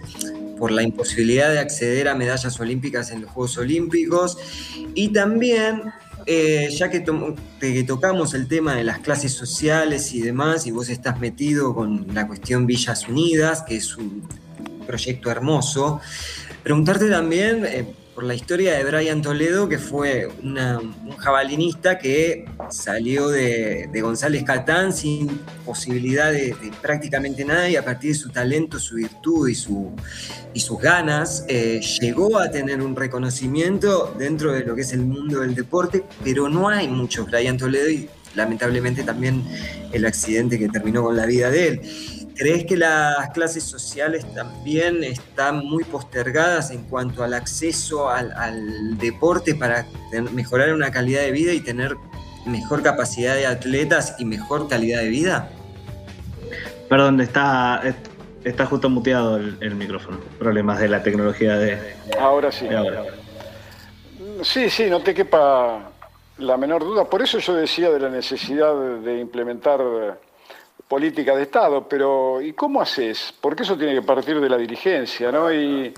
por 0.60 0.72
la 0.72 0.84
imposibilidad 0.84 1.50
de 1.50 1.60
acceder 1.60 2.08
a 2.08 2.14
medallas 2.14 2.60
olímpicas 2.60 3.10
en 3.10 3.22
los 3.22 3.32
Juegos 3.32 3.58
Olímpicos 3.58 4.38
y 4.94 5.10
también 5.10 5.92
eh, 6.26 6.70
ya 6.72 6.90
que, 6.90 7.04
tocamos 7.88 8.34
el 8.34 8.48
tema 8.48 8.76
de 8.76 8.84
las 8.84 9.00
clases 9.00 9.34
sociales 9.34 10.14
y 10.14 10.22
demás, 10.22 10.68
y 10.68 10.72
vos 10.72 10.90
estás 10.90 11.20
metido 11.20 11.74
con 11.74 12.08
la 12.14 12.28
cuestión 12.28 12.66
Villas 12.66 13.08
Unidas, 13.08 13.64
que 13.64 13.78
es 13.78 13.98
un 13.98 14.28
proyecto 14.86 15.30
hermoso, 15.30 16.02
preguntarte 16.64 17.10
también, 17.10 17.66
eh, 17.66 17.94
por 18.20 18.28
la 18.28 18.36
historia 18.36 18.74
de 18.74 18.84
Brian 18.84 19.22
Toledo, 19.22 19.70
que 19.70 19.78
fue 19.78 20.28
un 20.44 21.16
jabalinista 21.20 21.98
que 21.98 22.44
salió 22.70 23.30
de, 23.30 23.90
González 24.02 24.44
Catán 24.44 24.92
sin 24.92 25.40
posibilidad 25.66 26.30
de, 26.30 26.54
prácticamente 26.82 27.46
nada 27.46 27.70
y 27.70 27.78
a 27.78 27.86
partir 27.86 28.12
de 28.12 28.18
su 28.18 28.30
talento, 28.30 28.78
su 28.78 28.96
virtud 28.96 29.48
y, 29.48 29.56
su, 29.56 29.94
y 30.54 30.60
sus 30.60 30.82
ganas, 30.82 31.46
eh, 31.48 31.80
llegó 32.02 32.38
a 32.40 32.52
tener 32.52 32.82
un 32.82 32.94
reconocimiento 32.94 34.14
dentro 34.20 34.52
de 34.52 34.66
lo 34.66 34.76
que 34.76 34.82
es 34.82 34.92
el 34.92 35.06
mundo 35.06 35.40
del 35.40 35.56
deporte, 35.56 36.04
pero 36.22 36.50
no 36.50 36.68
hay 36.68 36.90
muchos 36.90 37.26
Brian 37.26 37.58
Toledo 37.58 37.90
y 37.90 38.10
lamentablemente 38.36 39.04
también 39.04 39.46
el 39.94 40.06
accidente 40.06 40.60
que 40.60 40.68
terminó 40.68 41.04
con 41.04 41.16
la 41.16 41.26
vida 41.26 41.50
de 41.52 41.68
él. 41.70 41.82
¿Crees 42.40 42.66
que 42.66 42.78
las 42.78 43.32
clases 43.32 43.66
sociales 43.66 44.26
también 44.34 45.04
están 45.04 45.58
muy 45.58 45.84
postergadas 45.84 46.72
en 46.72 46.84
cuanto 46.84 47.22
al 47.22 47.34
acceso 47.34 48.10
al, 48.10 48.98
deporte 48.98 49.56
para 49.56 49.86
mejorar 50.32 50.74
una 50.74 50.90
calidad 50.90 51.20
de 51.20 51.32
vida 51.32 51.52
y 51.52 51.60
tener 51.60 51.98
mejor 52.46 52.82
capacidad 52.82 53.36
de 53.36 53.46
atletas 53.46 54.16
y 54.20 54.24
mejor 54.24 54.70
calidad 54.70 55.02
de 55.02 55.10
vida? 55.10 55.50
Perdón, 56.88 57.20
está, 57.20 57.82
está 58.46 58.66
justo 58.66 58.90
muteado 58.90 59.36
el, 59.36 59.76
micrófono. 59.76 60.20
Problemas 60.40 60.80
de 60.80 60.88
la 60.88 61.04
tecnología 61.04 61.58
de. 61.58 61.94
Ahora 62.22 62.54
sí. 62.54 62.70
Sí, 64.44 64.70
sí, 64.70 64.90
no 64.90 65.02
te 65.02 65.14
quepa 65.14 65.92
la 66.38 66.56
menor 66.56 66.86
duda. 66.86 67.04
Por 67.04 67.22
eso 67.22 67.40
yo 67.40 67.54
decía 67.54 67.90
de 67.90 68.00
la 68.00 68.08
necesidad 68.10 68.74
de 69.04 69.20
implementar 69.20 69.82
política 70.90 71.36
de 71.36 71.44
Estado, 71.44 71.88
pero 71.88 72.42
¿y 72.42 72.54
cómo 72.54 72.82
haces? 72.82 73.32
Porque 73.40 73.62
eso 73.62 73.78
tiene 73.78 73.94
que 73.94 74.02
partir 74.02 74.42
de 74.42 74.50
la 74.50 74.58
dirigencia, 74.58 75.32
¿no? 75.32 75.54
Y 75.54 75.94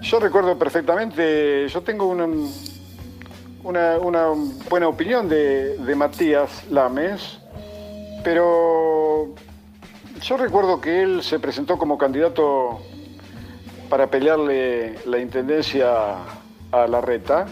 yo 0.00 0.20
recuerdo 0.20 0.56
perfectamente, 0.56 1.66
yo 1.68 1.80
tengo 1.82 2.06
una, 2.06 2.26
una, 3.98 4.28
buena 4.70 4.86
opinión 4.86 5.28
de, 5.28 5.76
de 5.76 5.94
Matías 5.96 6.64
Lames, 6.70 7.40
pero 8.22 9.34
yo 10.20 10.36
recuerdo 10.36 10.80
que 10.80 11.02
él 11.02 11.24
se 11.24 11.40
presentó 11.40 11.76
como 11.76 11.98
candidato 11.98 12.80
para 13.90 14.06
pelearle 14.06 15.00
la 15.04 15.18
intendencia 15.18 16.18
a 16.70 16.86
la 16.86 17.00
reta 17.00 17.46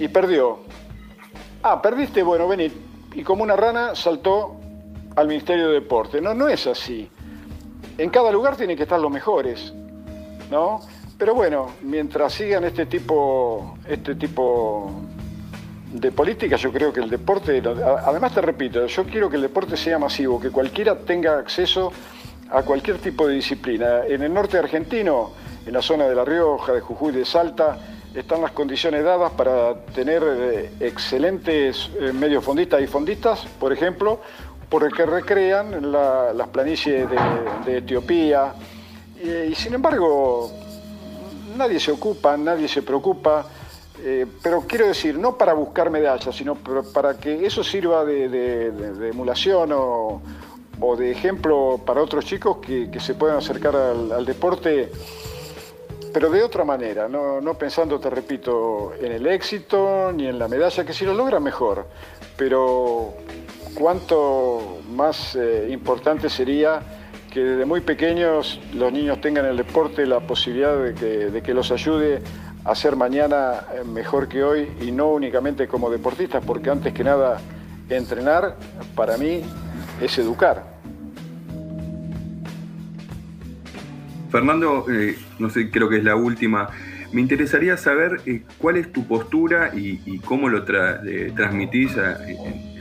y 0.00 0.08
perdió. 0.08 0.60
Ah, 1.62 1.82
perdiste, 1.82 2.22
bueno, 2.22 2.48
vení. 2.48 2.72
Y 3.14 3.22
como 3.22 3.42
una 3.42 3.56
rana 3.56 3.94
saltó 3.94 4.63
al 5.16 5.28
Ministerio 5.28 5.68
de 5.68 5.74
Deporte. 5.74 6.20
No, 6.20 6.34
no 6.34 6.48
es 6.48 6.66
así. 6.66 7.08
En 7.98 8.10
cada 8.10 8.32
lugar 8.32 8.56
tienen 8.56 8.76
que 8.76 8.82
estar 8.82 9.00
los 9.00 9.10
mejores, 9.10 9.72
¿no? 10.50 10.80
Pero 11.16 11.34
bueno, 11.34 11.70
mientras 11.82 12.32
sigan 12.32 12.64
este 12.64 12.86
tipo, 12.86 13.78
este 13.88 14.16
tipo 14.16 14.90
de 15.92 16.10
política, 16.10 16.56
yo 16.56 16.72
creo 16.72 16.92
que 16.92 17.00
el 17.00 17.08
deporte, 17.08 17.62
además 18.04 18.34
te 18.34 18.40
repito, 18.40 18.84
yo 18.86 19.04
quiero 19.04 19.30
que 19.30 19.36
el 19.36 19.42
deporte 19.42 19.76
sea 19.76 19.96
masivo, 19.98 20.40
que 20.40 20.50
cualquiera 20.50 20.96
tenga 20.98 21.38
acceso 21.38 21.92
a 22.50 22.62
cualquier 22.62 22.98
tipo 22.98 23.28
de 23.28 23.34
disciplina. 23.34 24.04
En 24.08 24.22
el 24.22 24.34
norte 24.34 24.58
argentino, 24.58 25.30
en 25.64 25.72
la 25.72 25.82
zona 25.82 26.06
de 26.06 26.16
La 26.16 26.24
Rioja, 26.24 26.72
de 26.72 26.80
Jujuy, 26.80 27.12
de 27.12 27.24
Salta, 27.24 27.78
están 28.12 28.42
las 28.42 28.52
condiciones 28.52 29.04
dadas 29.04 29.32
para 29.32 29.74
tener 29.86 30.22
eh, 30.24 30.70
excelentes 30.80 31.90
eh, 32.00 32.12
medios 32.12 32.44
fondistas 32.44 32.80
y 32.80 32.86
fondistas, 32.86 33.46
por 33.58 33.72
ejemplo, 33.72 34.20
porque 34.68 35.06
recrean 35.06 35.92
las 35.92 36.48
planicies 36.48 37.08
de, 37.64 37.78
Etiopía. 37.78 38.54
Y, 39.22 39.54
sin 39.54 39.74
embargo, 39.74 40.50
nadie 41.56 41.80
se 41.80 41.90
ocupa, 41.90 42.36
nadie 42.36 42.68
se 42.68 42.82
preocupa. 42.82 43.46
Eh, 44.02 44.26
pero 44.42 44.62
quiero 44.66 44.86
decir, 44.86 45.18
no 45.18 45.38
para 45.38 45.54
buscar 45.54 45.88
medallas, 45.88 46.34
sino 46.34 46.56
para 46.56 47.14
que 47.14 47.46
eso 47.46 47.62
sirva 47.62 48.04
de, 48.04 48.66
emulación 49.10 49.70
o, 49.72 50.20
de 50.98 51.10
ejemplo 51.10 51.80
para 51.84 52.02
otros 52.02 52.24
chicos 52.24 52.58
que, 52.58 53.00
se 53.00 53.14
puedan 53.14 53.38
acercar 53.38 53.74
al, 53.76 54.26
deporte, 54.26 54.90
pero 56.12 56.28
de 56.28 56.42
otra 56.42 56.64
manera, 56.64 57.08
no, 57.08 57.40
no, 57.40 57.54
pensando, 57.54 57.98
te 57.98 58.10
repito, 58.10 58.92
en 59.00 59.12
el 59.12 59.26
éxito 59.26 60.12
ni 60.12 60.26
en 60.26 60.38
la 60.38 60.48
medalla, 60.48 60.84
que 60.84 60.92
si 60.92 61.04
lo 61.04 61.14
logra 61.14 61.40
mejor, 61.40 61.86
pero 62.36 63.14
cuánto 63.74 64.80
más 64.90 65.36
eh, 65.36 65.68
importante 65.70 66.28
sería 66.30 66.80
que 67.30 67.40
desde 67.40 67.64
muy 67.64 67.80
pequeños 67.80 68.60
los 68.74 68.92
niños 68.92 69.20
tengan 69.20 69.44
el 69.44 69.56
deporte 69.56 70.06
la 70.06 70.20
posibilidad 70.20 70.76
de 70.78 71.42
que, 71.42 71.54
los 71.54 71.72
ayude 71.72 72.22
a 72.64 72.74
ser 72.74 72.96
mañana 72.96 73.64
eh, 73.74 73.84
mejor 73.84 74.28
que 74.28 74.42
hoy 74.44 74.68
y 74.80 74.92
no 74.92 75.08
únicamente 75.08 75.66
como 75.66 75.90
deportistas, 75.90 76.44
porque 76.44 76.70
antes 76.70 76.92
que 76.94 77.02
nada 77.02 77.40
entrenar 77.90 78.56
para 78.94 79.18
mí 79.18 79.42
es 80.00 80.16
educar. 80.18 80.64
Fernando, 84.30 84.86
eh, 84.90 85.16
no 85.38 85.50
sé, 85.50 85.70
creo 85.70 85.88
que 85.88 85.98
es 85.98 86.04
la 86.04 86.16
última. 86.16 86.70
Me 87.12 87.20
interesaría 87.20 87.76
saber 87.76 88.20
cuál 88.58 88.76
es 88.76 88.92
tu 88.92 89.06
postura 89.06 89.70
y, 89.74 90.18
cómo 90.20 90.48
lo 90.48 90.64
transmitís 90.64 91.92
en, 91.96 92.73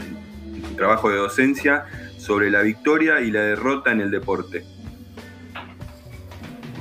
trabajo 0.76 1.10
de 1.10 1.18
docencia 1.18 1.86
sobre 2.18 2.50
la 2.50 2.62
victoria 2.62 3.20
y 3.22 3.32
la 3.32 3.42
derrota 3.42 3.92
en 3.92 4.02
el 4.02 4.12
deporte. 4.12 4.66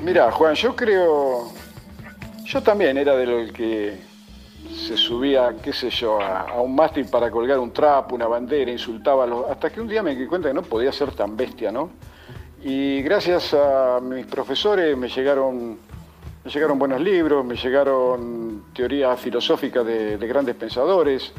Mira, 0.03 0.31
Juan, 0.33 0.55
yo 0.55 0.75
creo, 0.75 1.53
yo 2.45 2.63
también 2.63 2.99
era 2.99 3.17
de 3.17 3.27
lo 3.27 3.53
que 3.53 3.99
se 4.75 4.97
subía, 4.97 5.55
qué 5.63 5.73
sé 5.73 5.91
yo, 5.91 6.21
a, 6.21 6.61
un 6.61 6.75
mástil 6.75 7.07
para 7.07 7.31
colgar 7.31 7.59
un 7.59 7.73
trapo, 7.73 8.15
una 8.15 8.27
bandera, 8.27 8.71
insultaba 8.71 9.25
a 9.25 9.27
los... 9.27 9.51
Hasta 9.51 9.71
que 9.71 9.81
un 9.81 9.89
día 9.89 10.03
me 10.03 10.15
di 10.15 10.27
cuenta 10.27 10.49
que 10.49 10.55
no 10.55 10.63
podía 10.63 10.91
ser 10.93 11.13
tan 11.13 11.37
bestia, 11.37 11.71
¿no? 11.71 11.91
Y 12.65 13.03
gracias 13.03 13.55
a 13.55 14.01
mis 14.01 14.27
profesores 14.27 14.97
me 14.97 15.09
llegaron, 15.09 15.79
me 16.45 16.51
llegaron 16.51 16.79
buenos 16.79 17.01
libros, 17.01 17.45
me 17.45 17.57
llegaron 17.57 18.65
teorías 18.75 19.19
filosóficas 19.21 19.85
de 19.85 20.17
grandes 20.19 20.55
pensadores, 20.55 21.33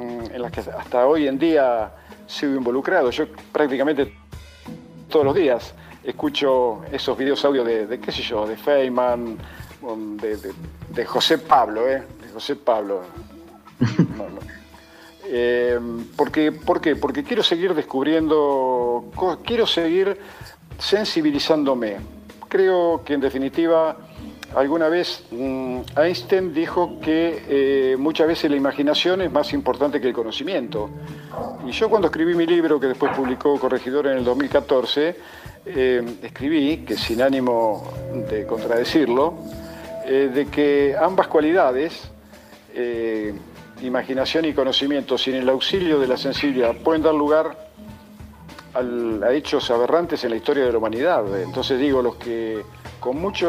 en 0.00 0.42
las 0.42 0.50
que 0.52 0.60
hasta 0.60 1.06
hoy 1.06 1.28
en 1.28 1.38
día 1.38 1.92
sigo 2.26 2.54
involucrado. 2.54 3.10
Yo 3.10 3.26
prácticamente 3.52 4.12
todos 5.08 5.24
los 5.24 5.34
días 5.34 5.74
escucho 6.04 6.82
esos 6.90 7.16
videos 7.16 7.44
audio 7.44 7.64
de, 7.64 8.00
qué 8.00 8.12
sé 8.12 8.22
yo, 8.22 8.46
de 8.46 8.56
Feynman, 8.56 9.36
um, 9.82 10.16
de, 10.16 11.04
José 11.04 11.38
Pablo, 11.38 11.88
¿eh? 11.88 12.02
De 12.22 12.28
José 12.32 12.56
Pablo. 12.56 13.02
Eh, 15.32 15.78
porque, 16.16 16.50
¿Por 16.50 16.80
qué? 16.80 16.96
Porque 16.96 17.22
quiero 17.22 17.44
seguir 17.44 17.72
descubriendo, 17.72 19.12
quiero 19.44 19.64
seguir 19.64 20.18
sensibilizándome. 20.76 21.98
Creo 22.48 23.02
que 23.04 23.14
en 23.14 23.20
definitiva 23.20 23.96
Alguna 24.54 24.88
vez 24.88 25.22
mm, 25.30 25.80
Einstein 25.96 26.52
dijo 26.52 26.98
que 27.00 27.44
eh, 27.48 27.96
muchas 27.96 28.26
veces 28.26 28.50
la 28.50 28.56
imaginación 28.56 29.22
es 29.22 29.30
más 29.30 29.52
importante 29.52 30.00
que 30.00 30.08
el 30.08 30.12
conocimiento. 30.12 30.90
Y 31.64 31.70
yo 31.70 31.88
cuando 31.88 32.08
escribí 32.08 32.34
mi 32.34 32.46
libro, 32.46 32.80
que 32.80 32.88
después 32.88 33.16
publicó 33.16 33.58
Corregidor 33.60 34.08
en 34.08 34.18
el 34.18 34.24
2014, 34.24 35.16
eh, 35.66 36.16
escribí, 36.22 36.78
que 36.78 36.96
sin 36.96 37.22
ánimo 37.22 37.92
de 38.28 38.44
contradecirlo, 38.44 39.34
eh, 40.04 40.30
de 40.34 40.46
que 40.46 40.96
ambas 41.00 41.28
cualidades, 41.28 42.10
imaginación 43.82 44.44
y 44.46 44.52
conocimiento, 44.52 45.16
sin 45.16 45.34
el 45.34 45.48
auxilio 45.48 45.98
de 45.98 46.08
la 46.08 46.16
sensibilidad, 46.16 46.74
pueden 46.76 47.02
dar 47.02 47.14
lugar 47.14 47.68
a 48.74 49.32
hechos 49.32 49.70
aberrantes 49.70 50.22
en 50.24 50.30
la 50.30 50.36
historia 50.36 50.64
de 50.64 50.72
la 50.72 50.78
humanidad. 50.78 51.40
Entonces 51.42 51.78
digo, 51.80 52.00
los 52.00 52.16
que 52.16 52.62
con 53.00 53.20
mucha 53.20 53.46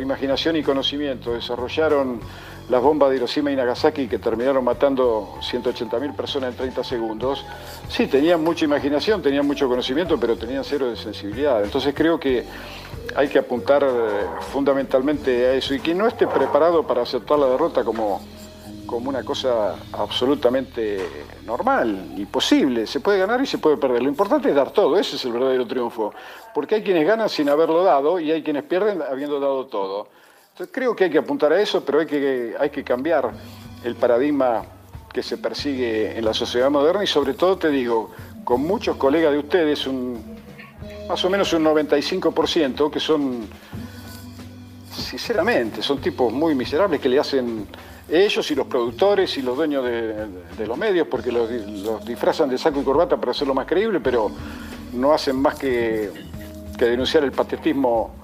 imaginación 0.00 0.56
y 0.56 0.62
conocimiento. 0.62 1.32
Desarrollaron 1.32 2.20
las 2.68 2.82
bombas 2.82 3.10
de 3.10 3.16
Hiroshima 3.16 3.52
y 3.52 3.56
Nagasaki 3.56 4.08
que 4.08 4.18
terminaron 4.18 4.64
matando 4.64 5.34
180.000 5.40 6.16
personas 6.16 6.50
en 6.50 6.56
30 6.56 6.84
segundos, 6.84 7.44
sí, 7.88 8.06
tenían 8.06 8.42
mucha 8.42 8.64
imaginación, 8.64 9.22
tenían 9.22 9.46
mucho 9.46 9.68
conocimiento, 9.68 10.18
pero 10.18 10.36
tenían 10.36 10.64
cero 10.64 10.90
de 10.90 10.96
sensibilidad. 10.96 11.62
Entonces 11.62 11.94
creo 11.94 12.18
que 12.18 12.44
hay 13.14 13.28
que 13.28 13.38
apuntar 13.38 13.84
eh, 13.84 13.86
fundamentalmente 14.52 15.46
a 15.46 15.54
eso. 15.54 15.74
Y 15.74 15.80
quien 15.80 15.98
no 15.98 16.08
esté 16.08 16.26
preparado 16.26 16.86
para 16.86 17.02
aceptar 17.02 17.38
la 17.38 17.46
derrota 17.46 17.84
como 17.84 18.20
como 18.86 19.08
una 19.08 19.22
cosa 19.22 19.74
absolutamente 19.92 21.26
normal 21.44 22.14
y 22.16 22.24
posible. 22.26 22.86
Se 22.86 23.00
puede 23.00 23.18
ganar 23.18 23.40
y 23.40 23.46
se 23.46 23.58
puede 23.58 23.76
perder. 23.76 24.02
Lo 24.02 24.08
importante 24.08 24.48
es 24.48 24.54
dar 24.54 24.70
todo, 24.70 24.96
ese 24.98 25.16
es 25.16 25.24
el 25.24 25.32
verdadero 25.32 25.66
triunfo. 25.66 26.12
Porque 26.54 26.76
hay 26.76 26.82
quienes 26.82 27.06
ganan 27.06 27.28
sin 27.28 27.48
haberlo 27.48 27.82
dado 27.82 28.18
y 28.20 28.30
hay 28.32 28.42
quienes 28.42 28.62
pierden 28.64 29.02
habiendo 29.02 29.40
dado 29.40 29.66
todo. 29.66 30.08
Entonces 30.52 30.72
creo 30.72 30.96
que 30.96 31.04
hay 31.04 31.10
que 31.10 31.18
apuntar 31.18 31.52
a 31.52 31.60
eso, 31.60 31.84
pero 31.84 32.00
hay 32.00 32.06
que, 32.06 32.54
hay 32.58 32.70
que 32.70 32.82
cambiar 32.82 33.30
el 33.84 33.94
paradigma 33.94 34.64
que 35.12 35.22
se 35.22 35.38
persigue 35.38 36.16
en 36.16 36.24
la 36.24 36.32
sociedad 36.32 36.70
moderna 36.70 37.04
y 37.04 37.06
sobre 37.06 37.34
todo 37.34 37.58
te 37.58 37.68
digo, 37.68 38.10
con 38.44 38.62
muchos 38.62 38.96
colegas 38.96 39.32
de 39.32 39.38
ustedes, 39.38 39.86
un, 39.86 40.36
más 41.08 41.24
o 41.24 41.30
menos 41.30 41.52
un 41.52 41.64
95% 41.64 42.90
que 42.90 43.00
son, 43.00 43.48
sinceramente, 44.92 45.82
son 45.82 46.00
tipos 46.00 46.32
muy 46.32 46.54
miserables 46.54 47.00
que 47.00 47.08
le 47.08 47.18
hacen 47.18 47.66
ellos 48.08 48.48
y 48.50 48.54
los 48.54 48.66
productores 48.66 49.36
y 49.36 49.42
los 49.42 49.56
dueños 49.56 49.84
de, 49.84 50.66
los 50.66 50.78
medios, 50.78 51.08
porque 51.08 51.32
los, 51.32 51.48
disfrazan 52.04 52.48
de 52.48 52.58
saco 52.58 52.80
y 52.80 52.84
corbata 52.84 53.16
para 53.16 53.32
hacerlo 53.32 53.54
más 53.54 53.66
creíble, 53.66 54.00
pero 54.00 54.30
no 54.92 55.12
hacen 55.12 55.36
más 55.36 55.56
que, 55.56 56.10
denunciar 56.78 57.24
el 57.24 57.32
patetismo 57.32 58.14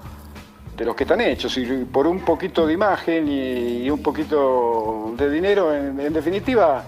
de 0.77 0.85
los 0.85 0.95
que 0.95 1.03
están 1.03 1.21
hechos. 1.21 1.57
Y 1.57 1.65
por 1.85 2.07
un 2.07 2.21
poquito 2.21 2.65
de 2.65 2.73
imagen 2.73 3.27
y, 3.27 3.89
un 3.89 4.01
poquito 4.01 5.13
de 5.17 5.29
dinero, 5.29 5.73
en, 5.73 6.13
definitiva, 6.13 6.83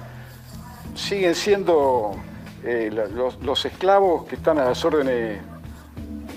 siguen 0.94 1.36
siendo 1.36 2.16
eh, 2.64 2.90
los, 3.42 3.66
esclavos 3.66 4.26
que 4.26 4.36
están 4.36 4.58
a 4.60 4.66
las 4.66 4.86
órdenes 4.86 5.42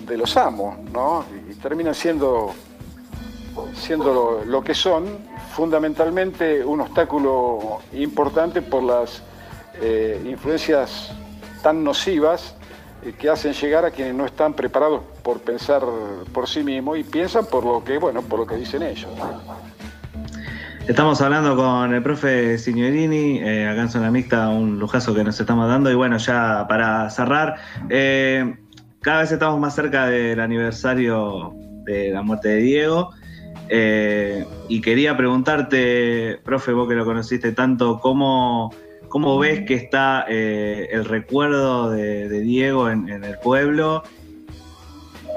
de 0.06 0.16
los 0.16 0.36
amos, 0.36 0.78
¿no? 0.92 1.24
Y 1.48 1.54
terminan 1.54 1.94
siendo, 1.94 2.52
siendo 3.74 4.42
lo 4.44 4.64
que 4.64 4.74
son 4.74 5.27
fundamentalmente 5.58 6.64
un 6.64 6.82
obstáculo 6.82 7.80
importante 7.92 8.62
por 8.62 8.80
las 8.80 9.24
eh, 9.82 10.22
influencias 10.24 11.10
tan 11.64 11.82
nocivas 11.82 12.54
eh, 13.04 13.12
que 13.18 13.28
hacen 13.28 13.52
llegar 13.54 13.84
a 13.84 13.90
quienes 13.90 14.14
no 14.14 14.24
están 14.24 14.54
preparados 14.54 15.00
por 15.24 15.40
pensar 15.40 15.82
por 16.32 16.48
sí 16.48 16.62
mismos 16.62 16.96
y 16.96 17.02
piensan 17.02 17.46
por 17.46 17.64
lo 17.64 17.82
que, 17.82 17.98
bueno, 17.98 18.22
por 18.22 18.38
lo 18.38 18.46
que 18.46 18.54
dicen 18.54 18.84
ellos. 18.84 19.10
Estamos 20.86 21.20
hablando 21.22 21.56
con 21.56 21.92
el 21.92 22.04
profe 22.04 22.56
Signorini, 22.56 23.40
eh, 23.40 23.66
acá 23.66 23.80
en 23.80 23.90
Zona 23.90 24.12
Mixta, 24.12 24.50
un 24.50 24.78
lujazo 24.78 25.12
que 25.12 25.24
nos 25.24 25.40
estamos 25.40 25.68
dando. 25.68 25.90
Y 25.90 25.96
bueno, 25.96 26.18
ya 26.18 26.66
para 26.68 27.10
cerrar, 27.10 27.56
eh, 27.90 28.54
cada 29.00 29.22
vez 29.22 29.32
estamos 29.32 29.58
más 29.58 29.74
cerca 29.74 30.06
del 30.06 30.38
aniversario 30.38 31.52
de 31.84 32.12
la 32.12 32.22
muerte 32.22 32.46
de 32.46 32.58
Diego. 32.58 33.10
Eh, 33.68 34.46
y 34.68 34.80
quería 34.80 35.16
preguntarte, 35.16 36.40
profe, 36.44 36.72
vos 36.72 36.88
que 36.88 36.94
lo 36.94 37.04
conociste 37.04 37.52
tanto, 37.52 38.00
¿cómo, 38.00 38.72
cómo 39.08 39.38
ves 39.38 39.66
que 39.66 39.74
está 39.74 40.22
el 40.22 41.04
recuerdo 41.04 41.90
de, 41.90 42.28
Diego 42.40 42.90
en, 42.90 43.08
el 43.08 43.38
pueblo? 43.38 44.02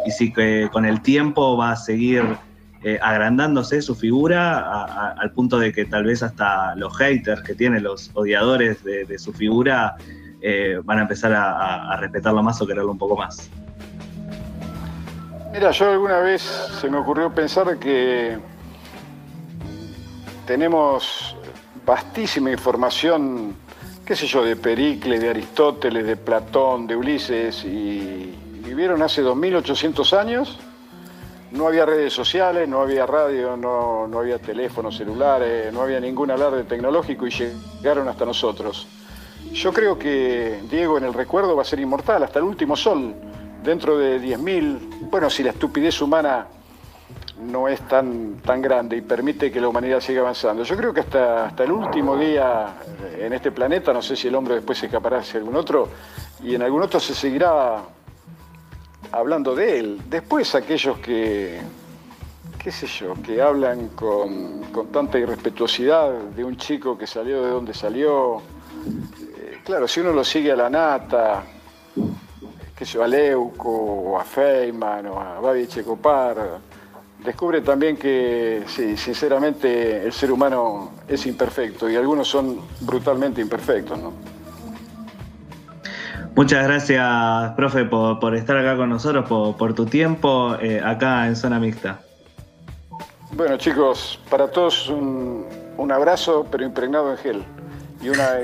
Y 0.06 0.12
si 0.12 0.32
que 0.32 0.70
con 0.72 0.86
el 0.86 1.02
tiempo 1.02 1.58
va 1.58 1.72
a 1.72 1.76
seguir 1.76 2.24
eh, 2.84 2.98
agrandándose 3.00 3.80
su 3.84 3.94
figura 3.94 5.14
al 5.14 5.32
punto 5.34 5.60
de 5.60 5.72
que 5.72 5.86
tal 5.86 6.04
vez 6.04 6.24
hasta 6.24 6.76
los 6.76 6.98
haters 6.98 7.44
que 7.44 7.54
tienen, 7.54 7.84
los 7.84 8.10
odiadores 8.16 8.84
de, 8.84 9.20
su 9.20 9.32
figura, 9.34 9.98
eh, 10.42 10.80
van 10.84 10.98
a 10.98 11.02
empezar 11.04 11.32
a, 11.32 11.96
respetarlo 11.98 12.42
más 12.42 12.60
o 12.60 12.66
quererlo 12.66 12.92
un 12.92 12.98
poco 12.98 13.16
más. 13.16 13.52
Mira, 15.52 15.72
yo 15.72 15.92
alguna 15.92 16.20
vez 16.20 16.42
se 16.80 16.90
me 16.90 16.98
ocurrió 16.98 17.34
pensar 17.34 17.78
que 17.78 18.38
tenemos 20.46 21.36
vastísima 21.86 22.52
información, 22.52 23.56
qué 24.06 24.16
sé 24.16 24.28
yo, 24.28 24.44
de 24.44 24.56
Pericles, 24.56 25.22
de 25.22 25.30
Aristóteles, 25.30 26.06
de 26.06 26.16
Platón, 26.16 26.88
de 26.88 26.96
Ulises, 26.96 27.64
y 27.66 28.34
vivieron 28.64 29.02
hace 29.02 29.22
2800 29.22 30.14
años 30.14 30.60
no 31.52 31.68
había 31.68 31.86
redes 31.86 32.14
sociales, 32.14 32.68
no 32.68 32.82
había 32.82 33.06
radio, 33.06 33.58
no, 33.58 34.08
había 34.18 34.40
teléfonos 34.40 34.96
celulares, 34.98 35.72
no 35.74 35.82
había 35.82 36.00
ningún 36.00 36.32
alarde 36.32 36.64
tecnológico 36.64 37.28
y 37.28 37.32
llegaron 37.32 38.08
hasta 38.08 38.26
nosotros. 38.26 38.88
Yo 39.52 39.74
creo 39.74 40.00
que 40.00 40.62
Diego 40.70 40.98
en 40.98 41.04
el 41.04 41.14
recuerdo 41.14 41.56
va 41.56 41.64
a 41.64 41.66
ser 41.66 41.80
inmortal 41.80 42.24
hasta 42.24 42.40
el 42.40 42.46
último 42.46 42.76
sol, 42.76 43.14
dentro 43.64 43.98
de 43.98 44.20
10.000, 44.20 45.10
bueno, 45.10 45.30
si 45.30 45.44
la 45.44 45.52
estupidez 45.52 46.02
humana 46.02 46.48
no 47.42 47.68
es 47.68 47.82
tan, 47.88 48.38
tan 48.38 48.62
grande 48.62 48.98
y 48.98 49.02
permite 49.02 49.52
que 49.52 49.60
la 49.60 49.68
humanidad 49.68 50.00
siga 50.00 50.22
avanzando. 50.22 50.64
Yo 50.64 50.78
creo 50.78 50.94
que 50.94 51.00
hasta, 51.00 51.46
hasta 51.46 51.64
el 51.64 51.72
último 51.72 52.16
día 52.16 52.76
en 53.18 53.34
este 53.34 53.52
planeta, 53.52 53.92
no 53.94 54.02
sé 54.02 54.16
si 54.16 54.28
el 54.28 54.36
hombre 54.36 54.56
después 54.56 54.78
se 54.78 54.86
escapará 54.86 55.20
hacia 55.20 55.40
algún 55.40 55.56
otro, 55.56 55.90
y 56.44 56.56
en 56.56 56.62
algún 56.62 56.84
otro 56.84 57.00
se 57.00 57.14
seguirá 57.14 57.78
hablando 59.12 59.56
de 59.56 59.80
él. 59.80 60.02
Después 60.08 60.54
aquellos 60.56 61.00
que, 61.00 61.60
qué 62.62 62.72
sé 62.72 62.88
yo, 62.88 63.14
que 63.24 63.42
hablan 63.42 63.90
con, 63.90 64.62
tanta 64.92 65.18
irrespetuosidad 65.20 66.12
de 66.12 66.44
un 66.44 66.58
chico 66.58 66.98
que 66.98 67.08
salió 67.08 67.44
de 67.44 67.50
donde 67.50 67.74
salió. 67.74 68.38
Eh, 68.38 69.60
claro, 69.64 69.88
si 69.88 70.00
uno 70.00 70.12
lo 70.12 70.24
sigue 70.24 70.52
a 70.52 70.56
la 70.56 70.70
nata, 70.70 71.44
yo, 72.86 73.04
a 73.04 73.08
Leuco, 73.08 73.70
o 73.70 74.20
a 74.20 74.24
Feynman, 74.24 75.08
o 75.08 75.20
a 75.20 75.40
Babi 75.40 75.68
Checopar, 75.68 76.60
descubre 77.24 77.62
también 77.62 77.98
que, 77.98 78.64
sí, 78.68 78.98
sinceramente, 78.98 80.04
el 80.04 80.14
ser 80.14 80.32
humano 80.32 80.92
es 81.08 81.26
imperfecto 81.26 81.90
y 81.90 81.96
algunos 81.96 82.28
son 82.28 82.60
brutalmente 82.82 83.42
imperfectos, 83.42 83.98
¿no? 84.00 84.14
Muchas 86.36 86.64
gracias, 86.64 87.52
profe, 87.56 87.84
por, 87.84 88.36
estar 88.36 88.58
acá 88.58 88.78
con 88.78 88.90
nosotros, 88.90 89.26
por, 89.28 89.74
tu 89.74 89.86
tiempo 89.86 90.56
eh, 90.62 90.82
acá 90.84 91.28
en 91.28 91.36
Zona 91.36 91.60
Mixta. 91.60 92.00
Bueno, 93.34 93.58
chicos, 93.58 94.20
para 94.30 94.50
todos 94.50 94.90
un, 94.90 95.92
abrazo, 95.92 96.46
pero 96.50 96.64
impregnado 96.64 97.12
en 97.12 97.18
gel. 97.18 97.44
Y, 98.02 98.10
una, 98.10 98.40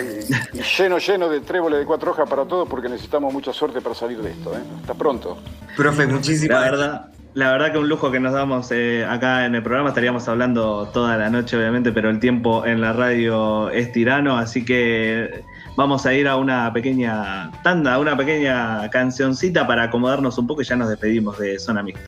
lleno, 0.77 0.97
lleno 0.99 1.29
de 1.29 1.41
tréboles 1.41 1.79
de 1.79 1.85
cuatro 1.85 2.11
hojas 2.11 2.29
para 2.29 2.45
todos, 2.45 2.67
porque 2.69 2.89
necesitamos 2.89 3.33
mucha 3.33 3.51
suerte 3.53 3.81
para 3.81 3.95
salir 3.95 4.21
de 4.21 4.31
esto. 4.31 4.53
¿eh? 4.53 4.61
Hasta 4.81 4.93
pronto. 4.93 5.37
Profe, 5.75 6.05
muchísimas 6.07 6.59
La 6.59 6.71
verdad, 6.71 7.07
la 7.37 7.51
verdad 7.51 7.71
que 7.71 7.77
un 7.77 7.87
lujo 7.87 8.09
que 8.09 8.19
nos 8.19 8.33
damos 8.33 8.71
eh, 8.71 9.05
acá 9.07 9.45
en 9.45 9.53
el 9.53 9.61
programa. 9.61 9.89
Estaríamos 9.89 10.27
hablando 10.27 10.89
toda 10.93 11.17
la 11.17 11.29
noche, 11.29 11.55
obviamente, 11.55 11.91
pero 11.91 12.09
el 12.09 12.19
tiempo 12.19 12.65
en 12.65 12.81
la 12.81 12.93
radio 12.93 13.69
es 13.69 13.91
tirano, 13.91 14.37
así 14.37 14.65
que 14.65 15.43
vamos 15.75 16.07
a 16.07 16.13
ir 16.15 16.27
a 16.27 16.35
una 16.35 16.73
pequeña 16.73 17.51
tanda, 17.63 17.93
a 17.93 17.99
una 17.99 18.17
pequeña 18.17 18.89
cancioncita 18.89 19.67
para 19.67 19.83
acomodarnos 19.83 20.37
un 20.39 20.47
poco 20.47 20.63
y 20.63 20.65
ya 20.65 20.75
nos 20.75 20.89
despedimos 20.89 21.37
de 21.37 21.59
Zona 21.59 21.83
Mixta. 21.83 22.05